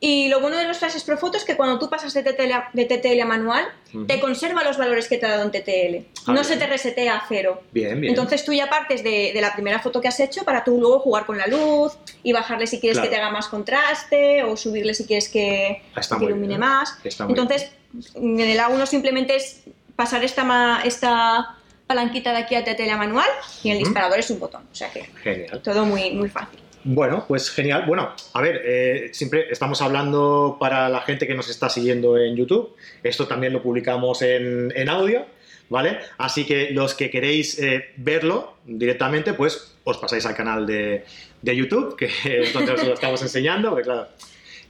y 0.00 0.28
lo 0.28 0.40
bueno 0.40 0.56
de 0.56 0.64
los 0.66 0.78
flashes 0.78 1.04
Profoto 1.04 1.36
es 1.36 1.44
que 1.44 1.56
cuando 1.56 1.78
tú 1.78 1.88
pasas 1.88 2.12
de 2.12 2.24
TTL 2.24 2.52
a, 2.52 2.70
de 2.72 2.84
TTL 2.86 3.20
a 3.20 3.24
manual, 3.24 3.64
Ujú. 3.94 4.06
te 4.06 4.18
conserva 4.20 4.64
los 4.64 4.76
valores 4.78 5.06
que 5.06 5.16
te 5.18 5.26
ha 5.26 5.30
dado 5.36 5.42
en 5.44 5.50
TTL. 5.52 6.08
Ah, 6.22 6.22
no 6.28 6.32
bien. 6.32 6.44
se 6.44 6.56
te 6.56 6.66
resetea 6.66 7.16
a 7.18 7.24
cero. 7.28 7.62
Bien, 7.70 8.00
bien. 8.00 8.10
Entonces 8.12 8.44
tú 8.44 8.52
ya 8.52 8.68
partes 8.68 9.04
de, 9.04 9.30
de 9.32 9.40
la 9.40 9.52
primera 9.52 9.78
foto 9.78 10.00
que 10.00 10.08
has 10.08 10.18
hecho 10.18 10.42
para 10.44 10.64
tú 10.64 10.78
luego 10.80 10.98
jugar 10.98 11.24
con 11.24 11.38
la 11.38 11.46
luz 11.46 11.92
y 12.24 12.32
bajarle 12.32 12.66
si 12.66 12.80
quieres 12.80 12.96
Claro. 12.98 13.10
que 13.10 13.14
te 13.16 13.20
haga 13.22 13.30
más 13.30 13.46
contraste 13.48 14.42
o 14.42 14.56
subirle 14.56 14.94
si 14.94 15.04
quieres 15.06 15.28
que, 15.28 15.82
Ah, 15.94 16.00
está 16.00 16.18
que 16.18 16.24
ilumine 16.24 16.48
bien. 16.48 16.60
más. 16.60 16.98
Está 17.04 17.24
Entonces, 17.28 17.70
en 18.14 18.40
el 18.40 18.58
A1 18.58 18.86
simplemente 18.86 19.36
es 19.36 19.62
pasar 19.94 20.24
esta, 20.24 20.80
esta 20.84 21.58
palanquita 21.86 22.32
de 22.32 22.38
aquí 22.38 22.54
a 22.56 22.64
TTL 22.64 22.90
a 22.90 22.96
manual 22.96 23.28
y 23.62 23.70
el 23.70 23.76
Ujú. 23.76 23.84
disparador 23.84 24.18
es 24.18 24.30
un 24.30 24.40
botón. 24.40 24.66
O 24.72 24.74
sea 24.74 24.90
que 24.90 25.04
Genial. 25.22 25.60
todo 25.62 25.84
muy, 25.84 26.10
muy 26.12 26.28
fácil. 26.28 26.58
Bueno, 26.84 27.24
pues 27.28 27.50
genial. 27.50 27.84
Bueno, 27.86 28.12
a 28.32 28.40
ver, 28.40 28.62
eh, 28.64 29.10
siempre 29.12 29.46
estamos 29.50 29.80
hablando 29.82 30.56
para 30.58 30.88
la 30.88 31.00
gente 31.02 31.26
que 31.26 31.34
nos 31.34 31.48
está 31.48 31.68
siguiendo 31.68 32.18
en 32.18 32.36
YouTube. 32.36 32.74
Esto 33.02 33.28
también 33.28 33.52
lo 33.52 33.62
publicamos 33.62 34.22
en, 34.22 34.72
en 34.74 34.88
audio, 34.88 35.24
¿vale? 35.68 35.98
Así 36.18 36.44
que 36.44 36.70
los 36.70 36.94
que 36.94 37.10
queréis 37.10 37.58
eh, 37.60 37.90
verlo 37.96 38.56
directamente, 38.64 39.32
pues 39.34 39.74
os 39.84 39.98
pasáis 39.98 40.26
al 40.26 40.34
canal 40.34 40.66
de, 40.66 41.04
de 41.40 41.56
YouTube, 41.56 41.96
que 41.96 42.06
es 42.42 42.52
donde 42.52 42.72
os 42.72 42.84
lo 42.84 42.94
estamos 42.94 43.22
enseñando, 43.22 43.70
porque 43.70 43.84
claro. 43.84 44.08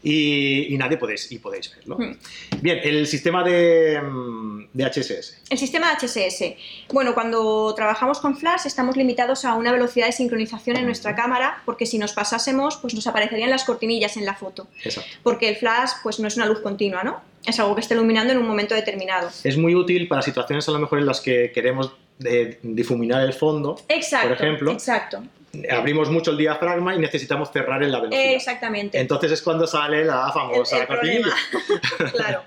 Y, 0.03 0.75
y 0.75 0.77
nadie 0.79 0.97
podéis, 0.97 1.31
y 1.31 1.39
podéis 1.39 1.75
verlo. 1.75 1.97
Hmm. 1.97 2.17
Bien, 2.61 2.81
el 2.83 3.07
sistema 3.07 3.45
de, 3.45 4.01
mm, 4.01 4.69
de 4.73 4.85
HSS. 4.85 5.39
El 5.49 5.59
sistema 5.59 5.91
de 5.91 6.07
HSS. 6.07 6.57
Bueno, 6.93 7.15
cuando 7.15 7.73
trabajamos 7.75 8.19
con 8.19 8.37
flash 8.37 8.67
estamos 8.67 8.97
limitados 8.97 9.45
a 9.45 9.55
una 9.55 9.73
velocidad 9.73 10.07
de 10.07 10.13
sincronización 10.13 10.77
en 10.77 10.87
nuestra 10.87 11.15
cámara 11.15 11.63
porque 11.65 11.87
si 11.87 11.99
nos 11.99 12.13
pasásemos 12.13 12.77
pues 12.77 12.95
nos 12.95 13.07
aparecerían 13.07 13.51
las 13.51 13.65
cortinillas 13.65 14.17
en 14.17 14.25
la 14.25 14.35
foto. 14.35 14.69
Exacto. 14.83 15.11
Porque 15.23 15.49
el 15.49 15.57
flash 15.57 15.91
pues 16.03 16.19
no 16.19 16.29
es 16.29 16.37
una 16.37 16.47
luz 16.47 16.61
continua, 16.61 17.05
¿no? 17.05 17.21
Es 17.47 17.59
algo 17.59 17.75
que 17.75 17.81
está 17.81 17.95
iluminando 17.95 18.33
en 18.33 18.39
un 18.39 18.47
momento 18.47 18.75
determinado. 18.75 19.31
Es 19.43 19.57
muy 19.57 19.75
útil 19.75 20.09
para 20.09 20.23
situaciones 20.23 20.69
a 20.69 20.73
lo 20.73 20.79
mejor 20.79 20.99
en 21.01 21.07
las 21.07 21.21
que 21.21 21.51
queremos 21.53 21.93
eh, 22.25 22.59
difuminar 22.63 23.23
el 23.23 23.33
fondo. 23.33 23.81
Exacto. 23.89 24.29
Por 24.29 24.37
ejemplo. 24.37 24.73
Exacto. 24.73 25.23
Abrimos 25.71 26.11
mucho 26.11 26.31
el 26.31 26.39
diafragma 26.39 26.95
y 26.95 26.99
necesitamos 26.99 27.51
cerrar 27.53 27.83
en 27.83 27.93
la 27.93 28.01
velocidad. 28.01 28.33
Exactamente. 28.33 28.99
Entonces 28.99 29.33
es 29.33 29.43
cuando 29.43 29.67
sale 29.67 30.05
la 30.05 30.31
famosa 30.33 30.81
el 30.81 30.87
cortinilla. 30.87 31.35
claro. 32.13 32.43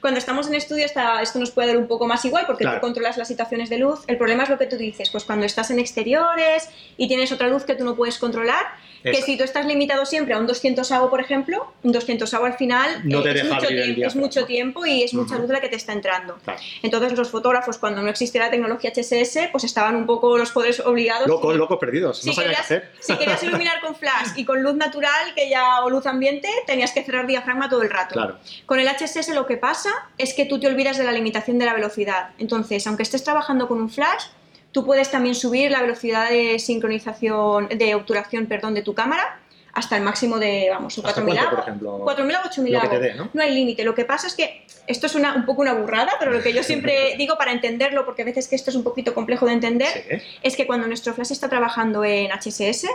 Cuando 0.00 0.18
estamos 0.18 0.46
en 0.48 0.54
estudio 0.54 0.84
está- 0.86 1.20
esto 1.22 1.38
nos 1.38 1.50
puede 1.50 1.68
dar 1.68 1.76
un 1.76 1.86
poco 1.86 2.06
más 2.06 2.24
igual 2.24 2.44
porque 2.46 2.64
Claro. 2.64 2.78
tú 2.80 2.86
controlas 2.86 3.16
las 3.16 3.28
situaciones 3.28 3.68
de 3.68 3.78
luz. 3.78 4.00
El 4.06 4.16
problema 4.16 4.44
es 4.44 4.48
lo 4.48 4.58
que 4.58 4.66
tú 4.66 4.76
dices, 4.76 5.10
pues 5.10 5.24
cuando 5.24 5.44
estás 5.46 5.70
en 5.70 5.78
exteriores 5.78 6.68
y 6.96 7.08
tienes 7.08 7.32
otra 7.32 7.48
luz 7.48 7.64
que 7.64 7.74
tú 7.74 7.84
no 7.84 7.94
puedes 7.96 8.18
controlar, 8.18 8.64
que 9.02 9.22
si 9.22 9.38
tú 9.38 9.44
estás 9.44 9.64
limitado 9.64 10.04
siempre 10.04 10.34
a 10.34 10.38
un 10.38 10.46
200 10.46 10.92
AO, 10.92 11.08
por 11.08 11.20
ejemplo, 11.22 11.72
un 11.82 11.92
200 11.92 12.34
AO 12.34 12.44
al 12.44 12.52
final 12.54 13.00
No 13.04 13.20
eh, 13.20 13.22
te 13.22 13.30
es, 13.30 13.34
deja 13.44 13.54
mucho 13.54 13.66
tiempo, 13.68 14.06
es 14.06 14.16
mucho 14.16 14.44
tiempo 14.44 14.86
y 14.86 15.02
es 15.02 15.14
mucha 15.14 15.34
Ujú. 15.34 15.42
luz 15.44 15.50
la 15.52 15.60
que 15.60 15.68
te 15.70 15.76
está 15.76 15.92
entrando. 15.94 16.36
Claro. 16.44 16.60
Entonces 16.82 17.16
los 17.16 17.30
fotógrafos, 17.30 17.78
cuando 17.78 18.02
no 18.02 18.08
existía 18.10 18.42
la 18.42 18.50
tecnología 18.50 18.90
HSS, 18.94 19.48
pues 19.52 19.64
estaban 19.64 19.96
un 19.96 20.04
poco 20.06 20.36
los 20.36 20.50
poderes 20.50 20.80
obligados. 20.80 21.26
Locos, 21.28 21.56
locos 21.56 21.78
perdidos, 21.78 22.18
Si 22.20 22.26
no 22.28 22.34
sabían 22.34 22.52
qué 22.52 22.56
querías, 22.62 22.84
hacer. 22.84 22.90
si 23.00 23.16
querías 23.16 23.42
iluminar 23.42 23.80
con 23.80 23.94
flash 23.94 24.28
y 24.36 24.44
con 24.44 24.62
luz 24.62 24.74
natural 24.74 25.34
que 25.34 25.48
ya, 25.48 25.82
o 25.82 25.88
luz 25.90 26.06
ambiente, 26.06 26.48
tenías 26.66 26.92
que 26.92 27.02
cerrar 27.02 27.26
diafragma 27.26 27.68
todo 27.70 27.82
el 27.82 27.90
rato. 27.90 28.12
Claro. 28.14 28.38
Con 28.66 28.80
el 28.80 28.88
HSS 28.88 29.28
lo 29.34 29.46
que 29.46 29.56
pasa 29.56 29.89
es 30.18 30.34
que 30.34 30.44
tú 30.44 30.58
te 30.60 30.66
olvidas 30.66 30.96
de 30.98 31.04
la 31.04 31.12
limitación 31.12 31.58
de 31.58 31.66
la 31.66 31.74
velocidad. 31.74 32.30
Entonces, 32.38 32.86
aunque 32.86 33.02
estés 33.02 33.22
trabajando 33.24 33.68
con 33.68 33.80
un 33.80 33.90
flash, 33.90 34.24
tú 34.72 34.84
puedes 34.84 35.10
también 35.10 35.34
subir 35.34 35.70
la 35.70 35.80
velocidad 35.82 36.28
de 36.30 36.58
sincronización, 36.58 37.68
de 37.68 37.94
obturación, 37.94 38.46
perdón, 38.46 38.74
de 38.74 38.82
tu 38.82 38.94
cámara 38.94 39.38
hasta 39.72 39.96
el 39.96 40.02
máximo 40.02 40.38
de, 40.40 40.66
vamos, 40.68 40.98
un 40.98 41.06
¿Hasta 41.06 41.22
4000 41.22 41.34
cuánto, 41.36 41.50
por 41.50 41.58
AVO. 41.60 41.68
ejemplo? 41.68 41.98
4000 42.04 42.34
a 42.36 42.40
8000 42.44 42.72
Lo 42.72 42.80
que 42.80 42.86
AVO. 42.86 42.94
te 42.96 43.00
dé, 43.02 43.14
¿no? 43.14 43.30
hay 43.40 43.54
límite. 43.54 43.84
Lo 43.84 43.94
que 43.94 44.04
pasa 44.04 44.26
es 44.26 44.34
que 44.34 44.66
esto 44.88 45.06
es 45.06 45.14
una, 45.14 45.34
un 45.36 45.46
poco 45.46 45.62
una 45.62 45.74
burrada, 45.74 46.10
pero 46.18 46.32
lo 46.32 46.42
que 46.42 46.52
yo 46.52 46.62
siempre 46.64 47.14
digo 47.16 47.36
para 47.38 47.52
entenderlo, 47.52 48.04
porque 48.04 48.22
a 48.22 48.24
veces 48.24 48.48
que 48.48 48.56
esto 48.56 48.70
es 48.70 48.76
un 48.76 48.82
poquito 48.82 49.14
complejo 49.14 49.46
de 49.46 49.52
entender, 49.52 49.88
Sí. 50.08 50.16
es 50.42 50.56
que 50.56 50.66
cuando 50.66 50.88
nuestro 50.88 51.14
flash 51.14 51.30
está 51.30 51.48
trabajando 51.48 52.02
en 52.04 52.30
HSS, 52.32 52.88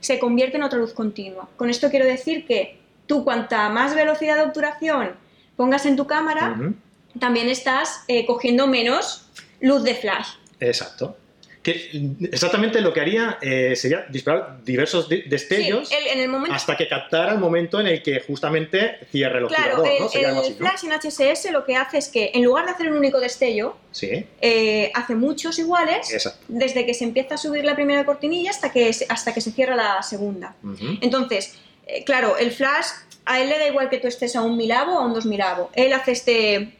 se 0.00 0.18
convierte 0.18 0.56
en 0.56 0.64
otra 0.64 0.78
luz 0.80 0.92
continua. 0.94 1.48
Con 1.56 1.70
esto 1.70 1.90
quiero 1.90 2.04
decir 2.06 2.44
que 2.44 2.76
tú 3.06 3.22
cuanta 3.24 3.68
más 3.68 3.94
velocidad 3.94 4.34
de 4.34 4.42
obturación 4.42 5.12
pongas 5.56 5.86
en 5.86 5.96
tu 5.96 6.06
cámara, 6.06 6.56
también 7.18 7.48
estás 7.48 8.00
eh, 8.08 8.26
cogiendo 8.26 8.66
menos 8.66 9.26
luz 9.60 9.82
de 9.84 9.94
flash. 9.94 10.28
Exacto. 10.60 11.16
Que 11.62 11.90
exactamente 12.30 12.80
lo 12.80 12.92
que 12.92 13.00
haría 13.00 13.38
eh, 13.42 13.74
sería 13.74 14.06
disparar 14.08 14.62
diversos 14.64 15.08
di- 15.08 15.22
destellos 15.22 15.88
Sí, 15.88 15.96
el- 15.96 16.06
en 16.06 16.20
el 16.20 16.28
momento... 16.28 16.54
hasta 16.54 16.76
que 16.76 16.86
captara 16.86 17.32
el 17.32 17.38
momento 17.40 17.80
en 17.80 17.88
el 17.88 18.04
que 18.04 18.20
justamente 18.20 18.98
cierre 19.10 19.40
el 19.40 19.48
Claro, 19.48 19.78
obturador, 19.82 19.88
el, 19.88 20.02
¿no? 20.04 20.08
Sería 20.08 20.28
algo 20.28 20.40
el 20.42 20.46
así, 20.46 20.56
¿no? 20.60 20.68
flash 20.68 20.84
en 20.84 20.92
HSS 20.92 21.50
lo 21.50 21.64
que 21.64 21.74
hace 21.74 21.98
es 21.98 22.06
que 22.08 22.30
en 22.34 22.44
lugar 22.44 22.66
de 22.66 22.70
hacer 22.70 22.88
un 22.92 22.98
único 22.98 23.18
destello, 23.18 23.76
Sí, 23.90 24.24
eh, 24.40 24.92
hace 24.94 25.16
muchos 25.16 25.58
iguales 25.58 26.12
exacto. 26.12 26.44
desde 26.46 26.86
que 26.86 26.94
se 26.94 27.02
empieza 27.02 27.34
a 27.34 27.38
subir 27.38 27.64
la 27.64 27.74
primera 27.74 28.04
cortinilla 28.04 28.50
hasta 28.50 28.70
que 28.70 28.92
se, 28.92 29.06
hasta 29.08 29.34
que 29.34 29.40
se 29.40 29.50
cierra 29.50 29.74
la 29.74 30.02
segunda. 30.04 30.54
Entonces, 31.00 31.56
eh, 31.88 32.04
claro, 32.04 32.36
el 32.36 32.52
flash 32.52 32.86
a 33.26 33.40
él 33.40 33.48
le 33.48 33.58
da 33.58 33.66
igual 33.66 33.90
que 33.90 33.98
tú 33.98 34.06
estés 34.08 34.34
a 34.36 34.42
un 34.42 34.56
milavo 34.56 34.94
o 34.94 34.98
a 34.98 35.04
un 35.06 35.12
dos 35.12 35.26
milavo. 35.26 35.70
Él 35.74 35.92
hace 35.92 36.12
este, 36.12 36.72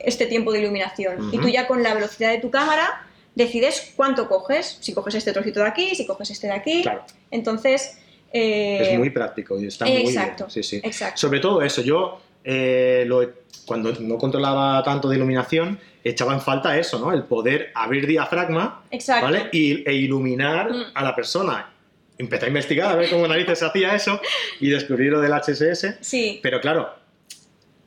este 0.00 0.26
tiempo 0.26 0.52
de 0.52 0.60
iluminación. 0.60 1.28
Y 1.32 1.38
tú 1.38 1.48
ya 1.48 1.66
con 1.66 1.82
la 1.82 1.92
velocidad 1.94 2.30
de 2.30 2.38
tu 2.38 2.50
cámara 2.50 3.04
decides 3.34 3.92
cuánto 3.96 4.28
coges. 4.28 4.78
Si 4.80 4.92
coges 4.94 5.14
este 5.16 5.32
trocito 5.32 5.60
de 5.60 5.66
aquí, 5.66 5.94
si 5.94 6.06
coges 6.06 6.30
este 6.30 6.46
de 6.46 6.52
aquí. 6.54 6.82
Claro, 6.82 7.04
Entonces... 7.30 7.98
eh, 8.32 8.92
es 8.92 8.98
muy 8.98 9.10
práctico 9.10 9.58
y 9.60 9.66
está 9.66 9.84
muy 9.86 9.96
exacto, 9.98 10.44
bien. 10.46 10.50
Sí, 10.50 10.62
sí. 10.62 10.80
exacto. 10.82 11.18
Sobre 11.18 11.40
todo 11.40 11.62
eso, 11.62 11.82
yo 11.82 12.20
eh, 12.44 13.04
lo- 13.06 13.28
cuando 13.66 13.92
no 14.00 14.16
controlaba 14.18 14.82
tanto 14.82 15.08
de 15.08 15.16
iluminación, 15.16 15.78
echaba 16.02 16.32
en 16.32 16.40
falta 16.40 16.78
eso, 16.78 16.98
¿no? 16.98 17.12
El 17.12 17.24
poder 17.24 17.70
abrir 17.74 18.06
diafragma. 18.06 18.82
¿vale? 19.20 19.48
Y, 19.52 19.86
e 19.88 19.92
iluminar 19.94 20.72
Mm. 20.72 20.82
a 20.94 21.04
la 21.04 21.14
persona. 21.14 21.70
Empecé 22.18 22.46
a 22.46 22.48
investigar 22.48 22.90
a 22.90 22.96
ver 22.96 23.08
cómo 23.10 23.26
narices 23.28 23.62
hacía 23.62 23.94
eso 23.94 24.20
y 24.60 24.70
descubrí 24.70 25.08
lo 25.08 25.20
del 25.20 25.32
HSS. 25.32 25.98
Sí, 26.00 26.40
Pero 26.42 26.60
claro, 26.60 26.90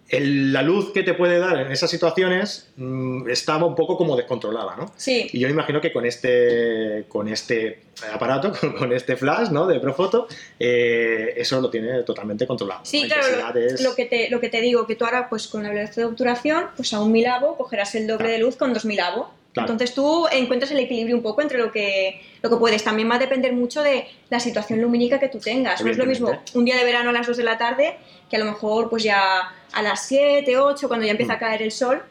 el- 0.10 0.52
la 0.52 0.62
luz 0.62 0.92
que 0.92 1.04
te 1.04 1.14
puede 1.14 1.40
dar 1.40 1.58
en 1.60 1.72
esas 1.72 1.90
situaciones 1.90 2.70
mm, 2.76 3.30
estaba 3.30 3.66
un 3.66 3.76
poco 3.76 3.96
como 3.98 4.18
descontrolada, 4.18 4.76
¿no? 4.76 4.92
sí. 4.98 5.30
Y 5.32 5.40
yo 5.40 5.48
imagino 5.48 5.80
que 5.80 5.94
con 5.94 6.06
este, 6.06 7.06
con 7.08 7.28
este 7.30 7.84
aparato, 8.14 8.52
con, 8.60 8.74
con 8.74 8.92
este 8.94 9.16
flash 9.16 9.50
¿no? 9.52 9.68
de 9.68 9.80
Profoto, 9.80 10.28
eh, 10.60 11.34
eso 11.38 11.62
lo 11.62 11.70
tiene 11.70 12.04
totalmente 12.04 12.46
controlado. 12.46 12.82
Sí, 12.84 13.08
La 13.08 13.16
claro, 13.20 13.54
lo, 13.54 13.60
es- 13.60 13.82
lo 13.82 13.96
que 13.96 14.06
te, 14.06 14.30
lo 14.30 14.40
que 14.42 14.50
te 14.50 14.60
digo, 14.60 14.86
que 14.86 14.96
tú 14.96 15.06
ahora 15.06 15.30
pues 15.30 15.48
con 15.48 15.64
la 15.64 15.70
velocidad 15.70 15.96
de 15.96 16.06
obturación, 16.06 16.66
pues 16.76 16.92
a 16.94 17.00
un 17.02 17.12
milavo 17.12 17.56
cogerás 17.58 17.96
el 17.96 18.08
doble 18.08 18.18
Claro. 18.26 18.32
de 18.34 18.40
luz 18.40 18.56
con 18.58 18.74
dos 18.74 18.84
milavo. 18.86 19.34
Claro. 19.54 19.70
Entonces 19.72 19.94
tú 19.94 20.28
encuentras 20.32 20.72
el 20.72 20.80
equilibrio 20.80 21.16
un 21.18 21.22
poco 21.22 21.42
entre 21.42 21.58
lo 21.58 21.72
que, 21.72 22.22
lo 22.42 22.50
que 22.50 22.56
puedes. 22.56 22.84
También 22.84 23.10
va 23.12 23.16
a 23.16 23.20
depender 23.20 23.52
mucho 23.54 23.82
de 23.84 24.08
la 24.30 24.40
situación 24.40 24.82
lumínica 24.82 25.20
que 25.20 25.28
tú 25.28 25.40
tengas. 25.40 25.84
No 25.84 25.92
es 25.92 25.98
lo 25.98 26.06
mismo 26.06 26.32
un 26.54 26.64
día 26.66 26.78
de 26.78 26.86
verano 26.86 27.10
a 27.10 27.14
las 27.14 27.28
2 27.28 27.36
de 27.38 27.44
la 27.44 27.58
tarde 27.58 27.98
que 28.30 28.38
a 28.38 28.40
lo 28.40 28.46
mejor 28.46 28.90
pues 28.90 29.04
ya 29.04 29.52
a 29.74 29.82
las 29.82 30.06
7, 30.08 30.58
8, 30.58 30.88
cuando 30.88 31.06
ya 31.06 31.12
empieza 31.12 31.34
Mm. 31.34 31.36
a 31.36 31.40
caer 31.40 31.62
el 31.64 31.72
sol, 31.72 32.02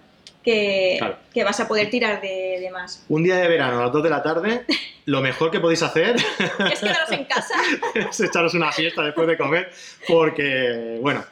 que, 0.45 0.97
Claro. 0.99 1.17
que 1.33 1.45
vas 1.45 1.59
a 1.61 1.69
poder 1.69 1.89
tirar 1.91 2.21
de, 2.21 2.59
de 2.61 2.71
más. 2.71 3.05
Un 3.09 3.23
día 3.25 3.37
de 3.37 3.49
verano 3.49 3.79
a 3.81 3.85
las 3.85 3.93
2 3.93 4.03
de 4.03 4.11
la 4.11 4.23
tarde, 4.23 4.65
lo 5.07 5.21
mejor 5.23 5.51
que 5.51 5.61
podéis 5.61 5.83
hacer 5.83 6.17
Es 6.73 6.81
quedaros 6.81 7.11
en 7.13 7.25
casa. 7.25 7.55
es 7.95 8.21
echaros 8.21 8.53
una 8.55 8.71
siesta 8.73 9.03
después 9.03 9.27
de 9.29 9.37
comer, 9.39 9.71
porque, 10.09 10.99
bueno, 11.01 11.25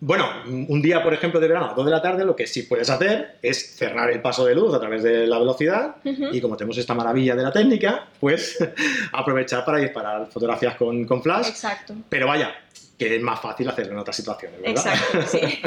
bueno, 0.00 0.26
un 0.46 0.80
día, 0.80 1.02
por 1.02 1.12
ejemplo, 1.12 1.38
de 1.40 1.46
verano 1.46 1.66
a 1.66 1.68
las 1.68 1.76
2 1.76 1.84
de 1.84 1.90
la 1.90 2.00
tarde, 2.00 2.24
lo 2.24 2.34
que 2.34 2.46
sí 2.46 2.62
puedes 2.62 2.88
hacer 2.88 3.36
es 3.42 3.76
cerrar 3.76 4.10
el 4.10 4.22
paso 4.22 4.46
de 4.46 4.54
luz 4.54 4.74
a 4.74 4.80
través 4.80 5.02
de 5.02 5.26
la 5.26 5.38
velocidad 5.38 5.96
y 6.04 6.40
como 6.40 6.56
tenemos 6.56 6.78
esta 6.78 6.94
maravilla 6.94 7.36
de 7.36 7.42
la 7.42 7.52
técnica, 7.52 8.06
pues 8.18 8.58
aprovechar 9.12 9.62
para 9.64 9.78
disparar 9.78 10.26
fotografías 10.30 10.76
con, 10.76 11.04
con 11.04 11.22
flash, 11.22 11.48
Exacto. 11.48 11.94
pero 12.08 12.26
vaya, 12.26 12.54
que 12.98 13.16
es 13.16 13.22
más 13.22 13.40
fácil 13.40 13.68
hacerlo 13.68 13.92
en 13.92 13.98
otras 13.98 14.16
situaciones, 14.16 14.62
¿verdad? 14.62 14.94
Exacto, 14.94 15.38
sí. 15.38 15.60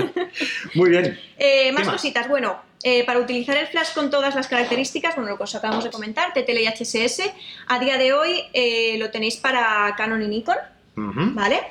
Muy 0.74 0.90
bien. 0.90 1.20
Eh, 1.38 1.72
más, 1.72 1.86
más? 1.86 1.96
cositas. 1.96 2.28
Bueno, 2.28 2.60
eh, 2.82 3.06
para 3.06 3.20
utilizar 3.20 3.56
el 3.56 3.68
flash 3.68 3.94
con 3.94 4.10
todas 4.10 4.34
las 4.34 4.48
características, 4.48 5.16
bueno, 5.16 5.30
lo 5.30 5.38
que 5.38 5.44
os 5.44 5.54
acabamos 5.54 5.84
de 5.84 5.92
comentar, 5.92 6.34
TTL 6.34 6.58
y 6.58 6.68
HSS, 6.68 7.22
a 7.68 7.78
día 7.78 8.00
de 8.00 8.13
hoy 8.13 8.44
eh, 8.54 8.98
lo 8.98 9.12
tenéis 9.12 9.38
para 9.38 9.94
Canon 9.96 10.24
y 10.24 10.28
Nikon. 10.28 10.58
¿vale? 10.96 11.62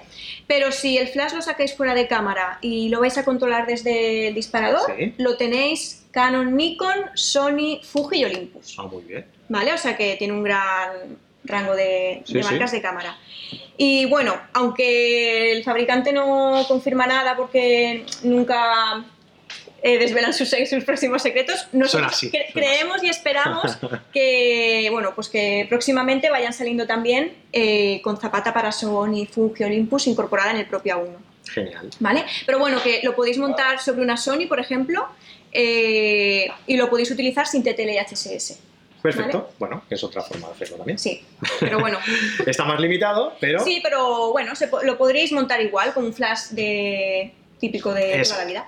Pero 0.54 0.70
si 0.70 0.98
el 0.98 1.08
flash 1.08 1.32
lo 1.32 1.40
sacáis 1.40 1.72
fuera 1.74 1.94
de 1.94 2.06
cámara 2.06 2.58
y 2.60 2.90
lo 2.90 3.00
vais 3.00 3.16
a 3.16 3.24
controlar 3.24 3.66
desde 3.66 4.28
el 4.28 4.34
disparador, 4.34 4.82
Sí. 4.98 5.14
lo 5.16 5.38
tenéis 5.38 6.04
Canon, 6.10 6.54
Nikon, 6.54 7.06
Sony, 7.14 7.80
Fuji 7.82 8.18
y 8.18 8.24
Olympus, 8.26 8.76
Ah, 8.78 8.82
muy 8.82 9.02
bien. 9.04 9.24
¿vale? 9.48 9.72
O 9.72 9.78
sea 9.78 9.96
que 9.96 10.14
tiene 10.16 10.34
un 10.34 10.42
gran 10.42 11.16
rango 11.44 11.74
de, 11.74 12.20
Sí, 12.26 12.34
de 12.34 12.42
sí. 12.42 12.50
marcas 12.50 12.70
de 12.72 12.82
cámara. 12.82 13.16
Y 13.78 14.04
bueno, 14.06 14.36
aunque 14.52 15.52
el 15.52 15.64
fabricante 15.64 16.12
no 16.12 16.62
confirma 16.68 17.06
nada 17.06 17.34
porque 17.34 18.04
nunca 18.22 19.02
eh, 19.82 19.98
desvelan 19.98 20.32
sus, 20.32 20.48
sus 20.48 20.84
próximos 20.84 21.22
secretos, 21.22 21.66
nosotros 21.72 22.12
así, 22.12 22.30
cre- 22.30 22.52
creemos 22.52 23.02
y 23.02 23.08
esperamos 23.08 23.76
que, 24.12 24.88
bueno, 24.92 25.12
pues 25.14 25.28
que 25.28 25.66
próximamente 25.68 26.30
vayan 26.30 26.52
saliendo 26.52 26.86
también 26.86 27.34
eh, 27.52 28.00
con 28.02 28.16
zapata 28.20 28.54
para 28.54 28.70
Sony, 28.72 29.26
Fuji, 29.30 29.64
Olympus 29.64 30.06
incorporada 30.06 30.52
en 30.52 30.58
el 30.58 30.66
propio 30.66 30.96
A1. 30.96 31.16
Genial. 31.50 31.90
¿Vale? 31.98 32.24
Pero 32.46 32.58
bueno, 32.60 32.80
que 32.82 33.00
lo 33.02 33.14
podéis 33.16 33.36
montar 33.38 33.80
sobre 33.80 34.02
una 34.02 34.16
Sony, 34.16 34.46
por 34.48 34.60
ejemplo, 34.60 35.06
eh, 35.52 36.48
y 36.66 36.76
lo 36.76 36.88
podéis 36.88 37.10
utilizar 37.10 37.46
sin 37.46 37.62
TTL 37.62 37.90
y 37.90 37.98
HSS. 37.98 38.58
Perfecto. 39.02 39.52
Bueno, 39.58 39.82
es 39.90 40.02
otra 40.04 40.22
forma 40.22 40.46
de 40.48 40.54
hacerlo 40.54 40.76
también. 40.76 40.98
Sí, 40.98 41.24
pero 41.58 41.80
bueno. 41.80 41.98
Está 42.46 42.64
más 42.64 42.78
limitado, 42.78 43.34
pero 43.40 43.58
Sí, 43.64 43.80
pero 43.82 44.30
bueno, 44.30 44.54
se 44.54 44.68
po- 44.68 44.82
lo 44.82 44.96
podréis 44.96 45.32
montar 45.32 45.60
igual 45.60 45.92
con 45.92 46.04
un 46.04 46.14
flash 46.14 46.50
de 46.50 47.32
típico 47.58 47.92
de 47.92 48.20
Eso. 48.20 48.34
toda 48.34 48.44
la 48.44 48.48
vida. 48.50 48.66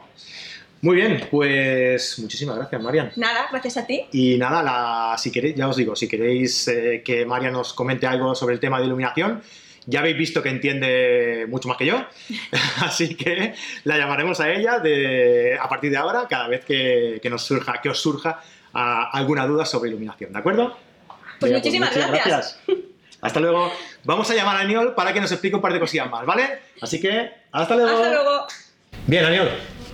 Muy 0.85 0.97
bien. 0.97 1.27
Pues 1.31 2.19
muchísimas 2.19 2.57
gracias, 2.57 2.83
Marian. 2.83 3.13
Nada, 3.17 3.47
gracias 3.51 3.77
a 3.79 3.87
ti. 3.87 4.05
Y 4.13 4.37
nada, 4.37 4.63
la- 4.63 5.17
si 5.19 5.33
queréis, 5.33 5.55
ya 5.57 5.69
os 5.69 5.77
digo, 5.77 5.97
si 5.97 6.07
queréis 6.07 6.69
eh, 6.69 7.03
que 7.05 7.25
María 7.25 7.51
nos 7.51 7.73
comente 7.73 8.07
algo 8.07 8.35
sobre 8.35 8.55
el 8.55 8.61
tema 8.61 8.79
de 8.79 8.87
iluminación, 8.87 9.43
ya 9.87 10.01
habéis 10.01 10.17
visto 10.17 10.43
que 10.43 10.51
entiende 10.51 11.47
mucho 11.49 11.69
más 11.69 11.77
que 11.79 11.87
yo, 11.87 12.05
así 12.83 13.15
que 13.17 13.55
la 13.85 13.97
llamaremos 13.99 14.41
a 14.41 14.51
ella 14.53 14.79
de, 14.79 15.59
a 15.61 15.69
partir 15.69 15.91
de 15.91 15.97
ahora, 15.97 16.27
cada 16.29 16.49
vez 16.49 16.65
que, 16.65 17.19
que 17.23 17.31
nos 17.31 17.43
surja, 17.43 17.81
que 17.83 17.89
os 17.89 17.99
surja 18.01 18.41
alguna 18.73 19.47
duda 19.47 19.65
sobre 19.65 19.91
iluminación, 19.91 20.33
¿de 20.33 20.39
acuerdo? 20.39 20.77
Pues 21.41 21.51
Venga, 21.51 21.59
muchísimas 21.59 21.95
muchas 21.95 22.11
gracias. 22.11 22.61
Hasta 23.21 23.41
luego. 23.41 23.73
Vamos 24.05 24.31
a 24.31 24.35
llamar 24.35 24.57
a 24.57 24.61
Aniol 24.61 24.95
para 24.95 25.13
que 25.15 25.21
nos 25.21 25.33
explique 25.33 25.57
un 25.57 25.63
par 25.63 25.73
de 25.73 25.81
cosillas 25.81 26.11
más, 26.11 26.27
¿vale? 26.27 26.59
Así 26.83 27.01
que, 27.01 27.31
hasta 27.53 27.75
luego. 27.75 27.97
Hasta 27.97 28.11
luego. 28.11 28.47
Bien, 29.07 29.25
Aniol. 29.25 29.49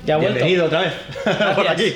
Ya. 0.07 0.17
Bienvenido 0.17 0.67
otra 0.67 0.81
vez 0.81 0.93
por 1.55 1.69
aquí. 1.69 1.95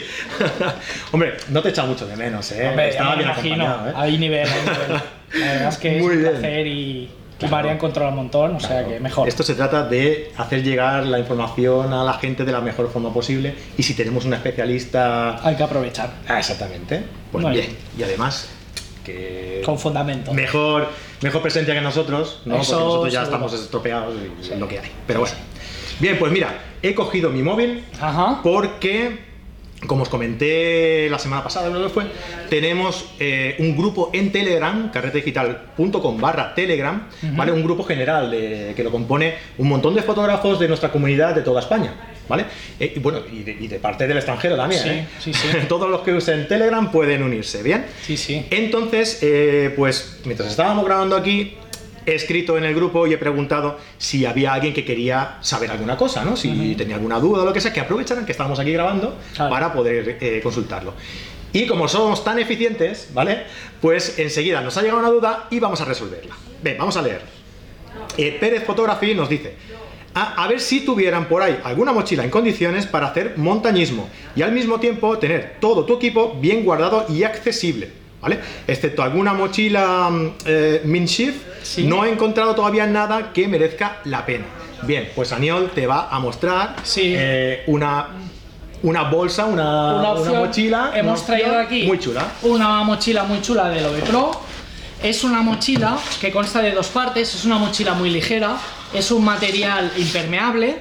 Hombre, 1.13 1.35
no 1.49 1.63
te 1.63 1.71
echa 1.71 1.85
mucho 1.85 2.07
de 2.07 2.17
menos, 2.17 2.51
¿eh? 2.53 2.69
Hombre, 2.69 2.91
Estaba 2.91 3.11
me 3.11 3.17
bien 3.17 3.29
imagino, 3.31 3.65
acompañado, 3.67 3.91
¿eh? 3.91 3.93
hay 3.97 4.19
nivel, 4.19 4.47
hay 4.49 4.61
nivel. 4.61 5.03
La 5.41 5.47
verdad 5.53 5.69
es 5.69 5.79
que 5.79 5.97
es 5.97 6.03
Muy 6.03 6.15
un 6.17 6.21
bien. 6.21 6.33
placer 6.33 6.67
y, 6.67 7.11
y 7.41 7.47
Marian 7.47 7.79
controla 7.79 8.11
un 8.11 8.17
montón, 8.17 8.57
o 8.57 8.61
sea 8.61 8.87
que 8.87 9.01
mejor. 9.01 9.27
Esto 9.27 9.43
se 9.43 9.55
trata 9.55 9.85
de 9.89 10.31
hacer 10.37 10.63
llegar 10.63 11.07
la 11.07 11.19
información 11.19 11.93
a 11.93 12.05
la 12.05 12.13
gente 12.15 12.45
de 12.45 12.53
la 12.53 12.61
mejor 12.61 12.91
forma 12.93 13.13
posible 13.13 13.55
y 13.77 13.83
si 13.83 13.95
tenemos 13.95 14.25
un 14.27 14.35
especialista... 14.35 15.45
Hay 15.47 15.57
que 15.57 15.63
aprovechar, 15.63 16.11
Ah, 16.29 16.39
exactamente. 16.39 17.03
Pues 17.33 17.43
Muy 17.43 17.53
bien. 17.55 17.67
bien. 17.67 17.79
Y 17.99 18.03
además, 18.05 18.49
que... 19.05 19.63
con 19.65 19.79
fundamento. 19.79 20.33
Mejor, 20.33 20.89
mejor 21.23 21.43
presencia 21.43 21.75
que 21.75 21.81
nosotros, 21.81 22.43
¿no? 22.45 22.57
Eso 22.61 22.73
Porque 22.73 22.85
nosotros 22.85 23.13
ya 23.13 23.21
seguro. 23.25 23.37
estamos 23.47 23.61
estropeados 23.61 24.15
y 24.15 24.53
es 24.53 24.59
lo 24.61 24.69
que 24.69 24.79
hay. 24.79 24.93
Pero 25.07 25.21
bueno. 25.21 25.35
Bien, 26.01 26.19
pues 26.19 26.33
mira, 26.33 26.59
he 26.83 26.95
cogido 26.95 27.31
mi 27.31 27.43
móvil 27.43 27.85
Ajá. 28.01 28.41
porque, 28.43 29.19
como 29.87 30.03
os 30.03 30.09
comenté 30.09 31.09
la 31.11 31.19
semana 31.19 31.43
pasada, 31.45 31.71
creo 31.71 31.83
que 31.85 31.89
fue, 31.89 32.05
tenemos 32.51 33.07
eh, 33.21 33.57
un 33.59 33.77
grupo 33.77 34.11
en 34.13 34.33
Telegram, 34.33 34.91
carretedigital.com 34.91 36.21
barra 36.21 36.55
Telegram, 36.55 37.09
¿vale? 37.37 37.53
Un 37.53 37.63
grupo 37.63 37.85
general 37.85 38.31
de- 38.31 38.73
que 38.77 38.83
lo 38.83 38.91
compone 38.91 39.35
un 39.59 39.69
montón 39.69 39.95
de 39.95 40.03
fotógrafos 40.03 40.59
de 40.59 40.69
nuestra 40.69 40.91
comunidad 40.91 41.35
de 41.35 41.43
toda 41.43 41.61
España, 41.61 41.93
¿vale? 42.29 42.45
Eh, 42.81 42.95
y 42.97 42.99
bueno, 42.99 43.21
y 43.31 43.43
de, 43.43 43.53
y 43.53 43.69
de 43.69 43.79
parte 43.79 44.07
del 44.07 44.17
extranjero 44.17 44.57
también, 44.57 44.83
Sí, 44.83 44.89
¿eh? 44.89 45.07
sí, 45.21 45.33
sí. 45.35 45.49
Todos 45.69 45.89
los 45.91 46.01
que 46.01 46.13
usen 46.13 46.49
Telegram 46.49 46.91
pueden 46.91 47.23
unirse, 47.23 47.63
¿bien? 47.63 47.85
Sí, 48.03 48.17
sí. 48.17 48.47
Entonces, 48.51 49.21
pues 49.77 50.21
mientras 50.25 50.51
estábamos 50.51 50.85
grabando 50.85 51.17
aquí, 51.17 51.57
he 52.07 52.15
escrito 52.15 52.57
en 52.59 52.65
el 52.65 52.75
grupo 52.75 53.07
y 53.07 53.13
he 53.13 53.19
preguntado 53.19 53.79
si 53.99 54.27
había 54.27 54.53
alguien 54.53 54.75
que 54.75 54.85
quería 54.85 55.39
saber 55.41 55.71
alguna 55.71 55.97
cosa, 55.97 56.25
¿no? 56.25 56.37
Si 56.37 56.75
tenía 56.77 56.97
alguna 56.97 57.19
duda 57.19 57.43
o 57.43 57.45
lo 57.47 57.53
que 57.53 57.61
sea, 57.61 57.73
que 57.73 57.81
aprovecharan 57.81 58.27
que 58.27 58.33
estamos 58.33 58.59
aquí 58.59 58.73
grabando 58.73 59.17
Claro. 59.35 59.51
para 59.51 59.73
poder 59.73 60.19
eh, 60.21 60.41
consultarlo. 60.43 60.95
Y 61.53 61.67
como 61.67 61.87
somos 61.89 62.25
tan 62.25 62.39
eficientes, 62.39 63.09
¿vale? 63.15 63.45
Pues 63.81 64.19
enseguida 64.19 64.61
nos 64.61 64.77
ha 64.77 64.83
llegado 64.83 64.99
una 65.01 65.11
duda 65.11 65.47
y 65.51 65.61
vamos 65.61 65.81
a 65.81 65.85
resolverla. 65.85 66.35
Ven, 66.63 66.77
vamos 66.79 66.97
a 66.97 67.03
leer. 67.03 67.23
Eh, 68.19 68.37
Pérez 68.41 68.65
Photography 68.65 69.15
nos 69.15 69.29
dice, 69.29 69.55
a, 70.15 70.43
a 70.45 70.49
ver 70.49 70.61
si 70.61 70.81
tuvieran 70.81 71.27
por 71.29 71.43
ahí 71.43 71.59
alguna 71.65 71.93
mochila 71.93 72.25
en 72.25 72.31
condiciones 72.31 72.87
para 72.87 73.07
hacer 73.09 73.35
montañismo 73.37 74.09
y 74.35 74.43
al 74.43 74.53
mismo 74.53 74.81
tiempo 74.81 75.17
tener 75.19 75.57
todo 75.61 75.85
tu 75.85 75.95
equipo 75.97 76.37
bien 76.41 76.65
guardado 76.65 77.07
y 77.09 77.23
accesible, 77.23 77.91
¿vale? 78.25 78.41
Excepto 78.67 79.03
alguna 79.03 79.33
mochila 79.35 80.09
mm, 80.11 80.31
eh, 80.47 80.81
Minshift, 80.85 81.37
Sí. 81.63 81.85
no 81.85 82.05
he 82.05 82.11
encontrado 82.11 82.55
todavía 82.55 82.87
nada 82.87 83.33
que 83.33 83.47
merezca 83.49 83.99
la 84.05 84.25
pena. 84.27 84.45
Bien, 84.83 85.11
pues 85.15 85.33
Aniol 85.33 85.71
te 85.75 85.87
va 85.87 86.09
a 86.11 86.19
mostrar 86.19 86.77
Sí. 86.83 87.15
eh, 87.17 87.63
una, 87.69 88.09
una 88.83 89.03
bolsa, 89.05 89.47
una, 89.47 90.15
Una 90.15 90.33
mochila. 90.41 90.93
Hemos 90.95 91.21
una 91.21 91.27
traído 91.27 91.59
aquí 91.59 91.85
Muy 91.87 91.99
chula. 91.99 92.27
una 92.43 92.83
mochila 92.83 93.25
muy 93.25 93.41
chula 93.41 93.69
de 93.71 93.81
Love 93.81 94.03
Pro. 94.03 94.31
Es 95.03 95.23
una 95.25 95.43
mochila 95.43 95.97
que 96.21 96.31
consta 96.33 96.61
de 96.63 96.73
dos 96.73 96.89
partes, 96.89 97.35
es 97.35 97.45
una 97.45 97.59
mochila 97.59 97.93
muy 97.95 98.09
ligera, 98.11 98.57
es 98.93 99.11
un 99.11 99.25
material 99.25 99.91
impermeable 99.99 100.77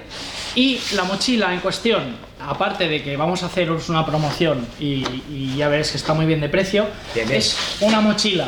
y 0.55 0.79
la 0.93 1.03
mochila 1.03 1.53
en 1.53 1.59
cuestión, 1.59 2.15
aparte 2.39 2.87
de 2.87 3.01
que 3.03 3.15
vamos 3.17 3.41
a 3.43 3.47
haceros 3.47 3.89
una 3.89 4.05
promoción 4.05 4.67
y, 4.79 5.03
y 5.31 5.55
ya 5.57 5.67
veréis 5.67 5.91
que 5.91 5.97
está 5.97 6.13
muy 6.13 6.25
bien 6.25 6.41
de 6.41 6.49
precio, 6.49 6.87
Bien, 7.15 7.27
bien. 7.27 7.39
es 7.39 7.57
una 7.81 8.01
mochila 8.01 8.47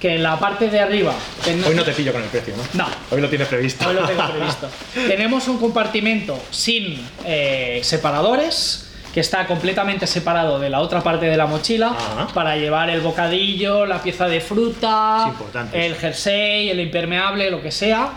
que 0.00 0.16
en 0.16 0.22
la 0.22 0.38
parte 0.38 0.68
de 0.68 0.80
arriba... 0.80 1.14
ten- 1.42 1.64
Hoy 1.64 1.74
no 1.74 1.82
te 1.84 1.92
pillo 1.92 2.12
con 2.12 2.22
el 2.22 2.28
precio, 2.28 2.54
¿no? 2.56 2.62
No, 2.84 2.88
Hoy 3.10 3.20
lo 3.22 3.28
tienes 3.28 3.48
previsto. 3.48 3.88
Hoy 3.88 3.94
lo 3.94 4.02
tengo 4.06 4.22
previsto. 4.28 4.68
Tenemos 4.94 5.48
un 5.48 5.58
compartimento 5.58 6.38
sin 6.50 7.00
eh, 7.24 7.80
separadores 7.82 8.90
que 9.14 9.20
está 9.20 9.46
completamente 9.46 10.06
separado 10.08 10.58
de 10.58 10.68
la 10.68 10.80
otra 10.80 11.00
parte 11.00 11.26
de 11.26 11.36
la 11.36 11.46
mochila 11.46 11.90
Ajá. 11.96 12.26
para 12.34 12.56
llevar 12.56 12.90
el 12.90 13.00
bocadillo, 13.00 13.86
la 13.86 14.02
pieza 14.02 14.26
de 14.26 14.40
fruta, 14.40 15.32
el 15.72 15.94
jersey, 15.94 16.68
el 16.68 16.80
impermeable, 16.80 17.48
lo 17.50 17.62
que 17.62 17.70
sea. 17.70 18.10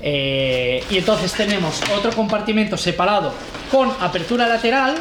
Eh, 0.00 0.84
y 0.90 0.98
entonces 0.98 1.32
tenemos 1.32 1.80
otro 1.96 2.12
compartimento 2.12 2.76
separado 2.76 3.32
con 3.70 3.90
apertura 4.00 4.46
lateral 4.46 4.96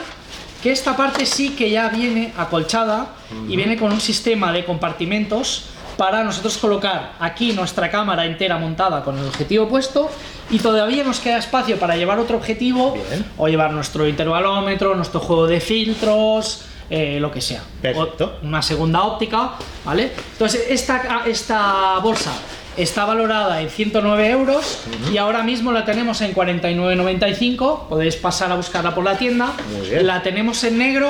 que 0.62 0.72
esta 0.72 0.98
parte 0.98 1.26
sí 1.26 1.52
que 1.52 1.70
ya 1.70 1.90
viene 1.90 2.34
acolchada 2.36 3.10
y 3.48 3.56
viene 3.56 3.78
con 3.78 3.92
un 3.92 4.02
sistema 4.02 4.52
de 4.52 4.66
compartimentos 4.66 5.66
para 5.98 6.24
nosotros 6.24 6.58
colocar 6.58 7.14
aquí 7.20 7.54
nuestra 7.54 7.90
cámara 7.90 8.26
entera 8.26 8.58
montada 8.58 9.04
con 9.04 9.18
el 9.18 9.26
objetivo 9.26 9.68
puesto 9.68 10.10
y 10.50 10.60
todavía 10.60 11.04
nos 11.04 11.20
queda 11.20 11.38
espacio 11.38 11.78
para 11.78 11.96
llevar 11.96 12.20
otro 12.20 12.38
objetivo 12.38 12.94
Bien. 12.94 13.26
o 13.38 13.48
llevar 13.48 13.72
nuestro 13.72 14.08
intervalómetro, 14.08 14.96
nuestro 14.96 15.20
juego 15.20 15.48
de 15.48 15.60
filtros, 15.60 16.66
eh, 16.90 17.20
lo 17.20 17.32
que 17.32 17.42
sea. 17.42 17.64
Perfecto. 17.82 18.38
O 18.42 18.46
una 18.46 18.62
segunda 18.62 19.04
óptica, 19.04 19.54
¿vale? 19.84 20.12
Entonces 20.34 20.68
esta, 20.70 21.24
esta 21.26 22.00
bolsa 22.00 22.32
está 22.78 23.06
valorada 23.06 23.62
en 23.62 23.70
109 23.70 24.30
euros 24.30 24.80
y 25.12 25.18
ahora 25.18 25.44
mismo 25.44 25.72
la 25.72 25.84
tenemos 25.86 26.22
en 26.22 26.34
49,95. 26.34 27.88
Podéis 27.90 28.16
pasar 28.16 28.52
a 28.52 28.56
buscarla 28.56 28.94
por 28.94 29.04
la 29.04 29.18
tienda. 29.18 29.52
Muy 29.78 29.90
bien. 29.90 30.08
La 30.08 30.22
tenemos 30.22 30.64
en 30.64 30.78
negro 30.78 31.10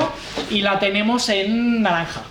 y 0.50 0.62
la 0.62 0.80
tenemos 0.80 1.30
en 1.30 1.82
naranja, 1.82 2.22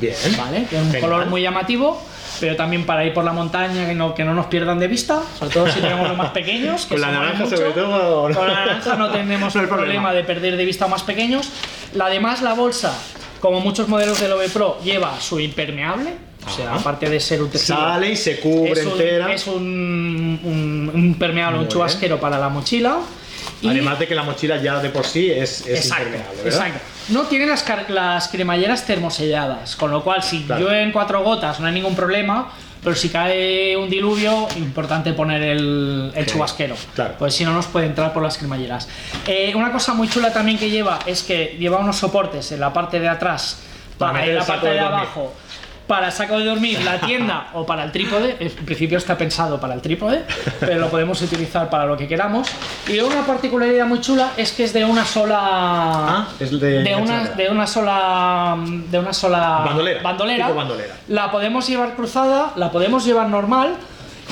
Bien. 0.00 0.14
¿vale? 0.36 0.66
Que 0.68 0.76
es 0.76 0.82
un 0.82 0.90
Genial. 0.92 1.00
color 1.10 1.26
muy 1.26 1.42
llamativo. 1.42 2.02
Pero 2.38 2.54
también 2.54 2.84
para 2.84 3.02
ir 3.02 3.14
por 3.14 3.24
la 3.24 3.32
montaña, 3.32 3.86
que 3.86 3.94
no, 3.94 4.14
que 4.14 4.22
no 4.22 4.34
nos 4.34 4.44
pierdan 4.46 4.78
de 4.78 4.88
vista, 4.88 5.22
sobre 5.38 5.54
todo 5.54 5.70
si 5.70 5.80
tenemos 5.80 6.06
los 6.06 6.18
más 6.18 6.32
pequeños. 6.32 6.84
Que 6.84 6.88
Con 6.96 7.00
la 7.00 7.10
naranja 7.10 7.44
mucho. 7.44 7.56
sobre 7.56 7.70
todo. 7.70 8.22
Con 8.24 8.46
la 8.46 8.54
naranja 8.54 8.94
no 8.96 9.08
tenemos 9.10 9.54
No 9.54 9.62
el 9.62 9.68
problema 9.68 10.10
problema. 10.10 10.12
de 10.12 10.22
perder 10.22 10.56
de 10.58 10.64
vista 10.66 10.86
más 10.86 11.02
pequeños. 11.02 11.48
La 11.94 12.06
además 12.06 12.42
la 12.42 12.52
bolsa 12.52 12.92
como 13.40 13.60
muchos 13.60 13.88
modelos 13.88 14.20
del 14.20 14.32
OV 14.32 14.50
Pro, 14.52 14.78
lleva 14.84 15.18
su 15.20 15.40
impermeable, 15.40 16.10
o 16.46 16.50
sea, 16.50 16.66
Ajá. 16.70 16.76
aparte 16.80 17.08
de 17.10 17.18
ser 17.20 17.42
un 17.42 17.50
tejido. 17.50 17.76
Sale 17.76 18.10
y 18.10 18.16
se 18.16 18.38
cubre 18.40 18.72
es 18.72 18.84
un, 18.86 18.92
entera. 18.92 19.32
es 19.32 19.46
un, 19.46 20.40
un- 20.44 20.90
un 20.94 21.00
impermeable, 21.04 21.56
Muy 21.56 21.64
un 21.64 21.68
bien. 21.68 21.72
chubasquero 21.72 22.20
para 22.20 22.38
la 22.38 22.48
mochila. 22.48 22.98
Y 23.62 23.68
Además 23.68 23.98
de 23.98 24.06
que 24.06 24.14
la 24.14 24.22
mochila 24.22 24.56
ya 24.60 24.78
de 24.80 24.90
por 24.90 25.06
sí 25.06 25.30
es, 25.30 25.62
es 25.66 25.80
exacto, 25.86 26.04
impermeable, 26.08 26.42
¿verdad? 26.42 26.66
exacto. 26.66 26.84
No 27.08 27.22
tiene 27.22 27.46
las, 27.46 27.64
las 27.88 28.28
cremalleras 28.28 28.84
termoselladas, 28.86 29.76
con 29.76 29.90
lo 29.90 30.02
cual 30.04 30.22
si 30.22 30.42
Claro. 30.42 30.62
llueve 30.62 30.82
en 30.82 30.92
cuatro 30.92 31.22
gotas 31.22 31.58
no 31.60 31.66
hay 31.66 31.72
ningún 31.72 31.94
problema, 31.94 32.50
pero 32.82 32.94
si 32.94 33.08
cae 33.08 33.76
un 33.76 33.88
diluvio, 33.88 34.46
importante 34.56 35.12
poner 35.12 35.42
el, 35.42 36.12
el 36.14 36.26
Sí, 36.26 36.32
chubasquero, 36.32 36.74
claro. 36.94 37.14
pues 37.18 37.34
si 37.34 37.44
no 37.44 37.52
nos 37.52 37.66
puede 37.66 37.86
entrar 37.86 38.12
por 38.12 38.22
las 38.22 38.36
cremalleras. 38.36 38.88
Eh, 39.26 39.52
una 39.54 39.72
cosa 39.72 39.94
muy 39.94 40.08
chula 40.08 40.32
también 40.32 40.58
que 40.58 40.68
lleva 40.70 40.98
es 41.06 41.22
que 41.22 41.56
lleva 41.58 41.78
unos 41.78 41.96
soportes 41.96 42.52
en 42.52 42.60
la 42.60 42.72
parte 42.72 43.00
de 43.00 43.08
atrás, 43.08 43.58
Para 43.98 44.12
para, 44.12 44.26
en 44.26 44.34
la 44.36 44.44
parte 44.44 44.66
de 44.66 44.72
de 44.74 44.80
abajo. 44.80 45.34
Para 45.86 46.10
saco 46.10 46.38
de 46.38 46.44
dormir, 46.46 46.82
la 46.82 46.98
tienda 46.98 47.48
o 47.54 47.64
para 47.64 47.84
el 47.84 47.92
trípode. 47.92 48.36
En 48.40 48.50
principio 48.64 48.98
está 48.98 49.16
pensado 49.16 49.60
para 49.60 49.72
el 49.74 49.80
trípode, 49.80 50.24
pero 50.58 50.80
lo 50.80 50.88
podemos 50.88 51.22
utilizar 51.22 51.70
para 51.70 51.86
lo 51.86 51.96
que 51.96 52.08
queramos. 52.08 52.48
Y 52.88 52.98
una 52.98 53.24
particularidad 53.24 53.86
muy 53.86 54.00
chula 54.00 54.30
es 54.36 54.50
que 54.52 54.64
es 54.64 54.72
de 54.72 54.84
una 54.84 55.04
sola. 55.04 55.38
Ah, 55.40 56.28
es 56.40 56.50
de- 56.58 56.82
de 56.82 56.96
una, 56.96 57.24
de 57.24 57.50
una 57.50 57.66
sola. 57.68 58.56
De 58.90 58.98
una 58.98 59.12
sola. 59.12 59.60
Bandolera, 60.02 60.48
bandolera. 60.56 60.94
La 61.08 61.30
podemos 61.30 61.66
llevar 61.68 61.94
cruzada, 61.94 62.52
la 62.56 62.72
podemos 62.72 63.04
llevar 63.04 63.28
normal. 63.28 63.76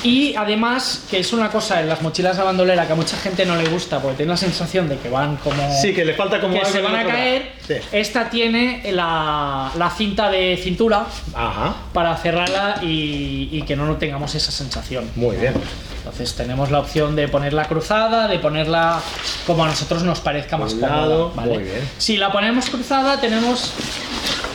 Y 0.03 0.35
además, 0.35 1.03
que 1.09 1.19
es 1.19 1.33
una 1.33 1.49
cosa 1.49 1.79
en 1.81 1.89
las 1.89 2.01
mochilas 2.01 2.37
de 2.37 2.43
bandolera 2.43 2.85
que 2.85 2.93
a 2.93 2.95
mucha 2.95 3.17
gente 3.17 3.45
no 3.45 3.55
le 3.55 3.67
gusta 3.69 3.99
porque 3.99 4.17
tiene 4.17 4.31
la 4.33 4.37
sensación 4.37 4.87
de 4.89 4.97
que 4.97 5.09
van 5.09 5.37
como 5.37 5.55
Sí, 5.81 5.93
que 5.93 6.05
le 6.05 6.13
falta 6.13 6.39
como 6.41 6.53
que 6.53 6.59
algo 6.59 6.71
se 6.71 6.81
van 6.81 6.95
a 6.95 7.05
caer. 7.05 7.51
Sí. 7.65 7.75
Esta 7.91 8.29
tiene 8.29 8.83
la, 8.91 9.71
la 9.77 9.89
cinta 9.89 10.29
de 10.29 10.59
cintura 10.61 11.05
Ajá, 11.33 11.75
para 11.93 12.15
cerrarla 12.17 12.79
y, 12.83 13.49
y 13.51 13.61
que 13.63 13.75
no 13.75 13.95
tengamos 13.95 14.35
esa 14.35 14.51
sensación. 14.51 15.09
muy 15.15 15.37
bien. 15.37 15.53
Entonces 15.99 16.35
tenemos 16.35 16.69
la 16.69 16.79
opción 16.81 17.15
de 17.15 17.27
ponerla 17.27 17.65
cruzada, 17.65 18.27
de 18.27 18.37
ponerla 18.37 19.01
como 19.47 19.63
a 19.63 19.67
nosotros 19.67 20.03
nos 20.03 20.19
parezca 20.19 20.55
más 20.57 20.75
cómoda. 20.75 21.29
muy 21.35 21.63
bien. 21.63 21.89
Si 21.97 22.17
la 22.17 22.31
ponemos 22.31 22.69
cruzada 22.69 23.19
tenemos 23.19 23.71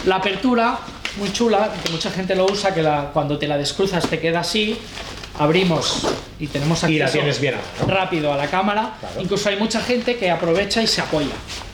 la 0.07 0.17
apertura 0.17 0.79
muy 1.19 1.33
chula, 1.33 1.71
que 1.83 1.91
mucha 1.91 2.11
gente 2.11 2.37
lo 2.37 2.45
usa, 2.47 2.73
que 2.73 2.83
la, 2.83 3.11
cuando 3.13 3.37
te 3.37 3.49
la 3.49 3.59
descruzas 3.59 4.07
te 4.09 4.21
queda 4.21 4.41
así. 4.41 4.79
Abrimos 5.41 6.07
y 6.39 6.47
tenemos 6.49 6.83
Y 6.85 6.99
la 6.99 7.07
acceso 7.07 7.19
tienes 7.21 7.41
bien, 7.41 7.55
¿no? 7.81 7.87
rápido 7.93 8.33
a 8.33 8.37
la 8.37 8.47
cámara. 8.47 8.95
Claro. 9.01 9.21
Incluso 9.21 9.49
hay 9.49 9.57
mucha 9.57 9.81
gente 9.81 10.17
que 10.19 10.31
aprovecha 10.31 10.83
y 10.83 10.87
se 10.87 11.01
apoya. 11.01 11.29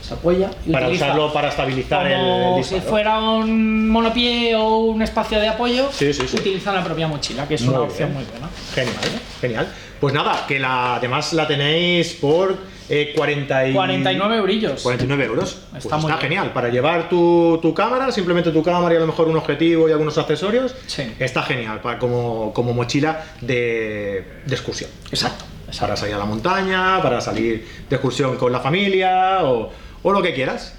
Se 0.07 0.15
apoya 0.15 0.51
y 0.65 0.71
Para 0.71 0.87
utiliza 0.87 1.07
usarlo 1.07 1.33
para 1.33 1.49
estabilizar 1.49 2.07
el, 2.07 2.13
como 2.17 2.59
el 2.59 2.65
si 2.65 2.81
fuera 2.81 3.19
un 3.21 3.89
monopié 3.89 4.55
o 4.55 4.77
un 4.79 5.03
espacio 5.03 5.41
de 5.41 5.49
apoyo, 5.49 5.91
Sí, 5.93 6.13
sí, 6.15 6.29
sí. 6.29 6.37
utiliza 6.37 6.73
la 6.73 6.85
propia 6.85 7.09
mochila, 7.09 7.47
que 7.49 7.55
es 7.57 7.63
Muy 7.63 7.71
una 7.71 7.79
bien. 7.81 7.91
opción 7.91 8.15
muy 8.15 8.23
buena. 8.25 8.49
Genial, 8.73 9.21
genial. 9.41 9.69
Pues 10.01 10.15
nada, 10.15 10.45
que 10.47 10.61
la, 10.61 10.95
además 10.97 11.33
la 11.33 11.49
tenéis 11.49 12.13
por 12.21 12.57
eh, 12.89 13.13
40 13.17 13.69
y- 13.69 13.73
49 13.73 14.37
eurillos. 14.37 14.83
49 14.83 15.25
euros. 15.25 15.59
Pues 15.71 15.85
Está 15.85 15.97
muy 15.97 16.07
bien. 16.11 16.19
genial. 16.21 16.53
Para 16.53 16.69
llevar 16.69 17.09
tu, 17.09 17.59
tu 17.63 17.73
cámara, 17.75 18.11
simplemente 18.13 18.51
tu 18.51 18.63
cámara 18.63 18.95
y 18.95 18.97
a 18.97 19.01
lo 19.01 19.07
mejor 19.07 19.29
un 19.29 19.37
objetivo 19.37 19.89
y 19.89 19.93
algunos 19.93 20.17
accesorios. 20.19 20.75
Sí. 20.87 21.13
Está 21.19 21.43
genial 21.43 21.81
para, 21.81 21.99
como, 21.99 22.53
como 22.53 22.73
mochila 22.73 23.25
de, 23.41 24.25
de 24.47 24.55
excursión. 24.55 24.91
Exacto. 25.11 25.45
Para 25.81 25.97
salir 25.97 26.15
a 26.15 26.19
la 26.19 26.25
montaña, 26.25 27.03
para 27.03 27.21
salir 27.21 27.67
de 27.91 27.97
excursión 27.97 28.37
con 28.37 28.53
la 28.53 28.61
familia 28.61 29.41
o, 29.43 29.71
o 30.03 30.13
lo 30.13 30.23
que 30.23 30.33
quieras. 30.33 30.75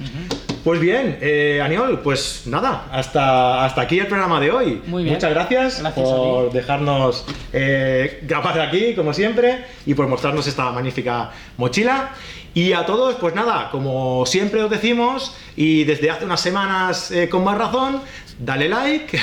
Pues 0.68 0.82
bien, 0.82 1.18
eh, 1.22 1.62
Aniol, 1.64 2.02
pues 2.02 2.42
nada, 2.46 2.90
hasta, 2.92 3.64
hasta 3.64 3.84
aquí 3.84 4.00
el 4.00 4.08
programa 4.08 4.38
de 4.42 4.52
hoy. 4.52 4.82
Muy 4.86 5.04
bien. 5.04 5.16
Muchas 5.16 5.30
gracias, 5.30 5.82
por 5.96 6.52
dejarnos 6.52 7.24
eh, 7.54 8.20
grabar 8.24 8.60
aquí, 8.60 8.94
como 8.94 9.14
siempre, 9.14 9.64
y 9.86 9.94
por 9.94 10.08
mostrarnos 10.08 10.46
esta 10.46 10.70
magnífica 10.74 11.32
mochila. 11.56 12.10
Y 12.54 12.74
a 12.74 12.86
todos, 12.86 13.16
pues 13.16 13.34
nada, 13.34 13.70
como 13.72 14.26
siempre 14.26 14.62
os 14.62 14.70
decimos, 14.70 15.38
y 15.56 15.86
desde 15.86 16.12
hace 16.12 16.26
unas 16.26 16.42
semanas 16.42 17.12
eh, 17.12 17.30
con 17.30 17.46
más 17.46 17.58
razón, 17.58 18.02
dale 18.40 18.70
like. 18.70 19.20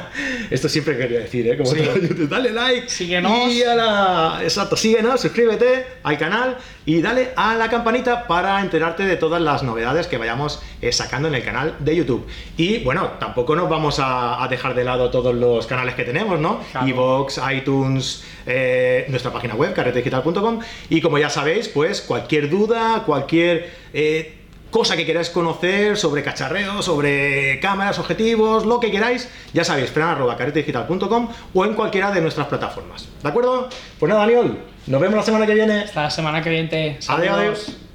Esto 0.50 0.68
siempre 0.68 0.96
quería 0.96 1.20
decir, 1.20 1.46
¿eh? 1.48 1.56
Como 1.56 1.70
Sí. 1.70 1.78
YouTube, 1.78 2.28
dale 2.28 2.50
like. 2.50 2.88
Síguenos. 2.88 3.50
Y 3.52 3.62
a 3.62 3.74
la... 3.74 4.40
Exacto, 4.42 4.76
síguenos, 4.76 5.20
suscríbete 5.20 5.86
al 6.02 6.18
canal 6.18 6.56
y 6.86 7.00
dale 7.02 7.30
a 7.36 7.54
la 7.54 7.68
campanita 7.68 8.26
para 8.26 8.60
enterarte 8.60 9.04
de 9.04 9.16
todas 9.16 9.40
las 9.42 9.62
novedades 9.62 10.06
que 10.06 10.16
vayamos 10.16 10.62
eh, 10.80 10.92
sacando 10.92 11.28
en 11.28 11.34
el 11.34 11.44
canal 11.44 11.74
de 11.80 11.96
YouTube. 11.96 12.26
Y 12.56 12.78
bueno, 12.84 13.12
tampoco 13.20 13.54
nos 13.56 13.68
vamos 13.68 13.98
a, 13.98 14.42
a 14.42 14.48
dejar 14.48 14.74
de 14.74 14.84
lado 14.84 15.10
todos 15.10 15.34
los 15.34 15.66
canales 15.66 15.94
que 15.94 16.04
tenemos, 16.04 16.38
¿no? 16.40 16.60
Claro. 16.72 16.86
Evox, 16.86 17.40
iTunes, 17.54 18.24
eh, 18.46 19.04
nuestra 19.08 19.32
página 19.32 19.54
web, 19.54 19.74
carretedigital.com. 19.74 20.60
Y 20.88 21.00
como 21.00 21.18
ya 21.18 21.28
sabéis, 21.30 21.68
pues 21.68 22.00
cualquier 22.00 22.48
duda, 22.48 23.02
cualquier... 23.04 23.70
eh, 23.92 24.34
cosa 24.70 24.96
que 24.96 25.06
queráis 25.06 25.30
conocer 25.30 25.96
sobre 25.96 26.22
cacharreo, 26.22 26.82
sobre 26.82 27.58
cámaras, 27.60 27.98
objetivos, 27.98 28.66
lo 28.66 28.80
que 28.80 28.90
queráis, 28.90 29.28
ya 29.52 29.64
sabéis, 29.64 29.90
fran.carretedigital.com 29.90 31.28
o 31.54 31.64
en 31.64 31.74
cualquiera 31.74 32.10
de 32.10 32.20
nuestras 32.20 32.46
plataformas. 32.46 33.08
¿De 33.22 33.28
acuerdo? 33.28 33.68
Pues 33.98 34.08
nada, 34.08 34.22
Daniel, 34.22 34.58
nos 34.86 35.00
vemos 35.00 35.16
la 35.16 35.22
semana 35.22 35.46
que 35.46 35.54
viene. 35.54 35.80
Hasta 35.84 36.02
la 36.02 36.10
semana 36.10 36.42
que 36.42 36.50
viene. 36.50 36.98
Adiós. 37.08 37.87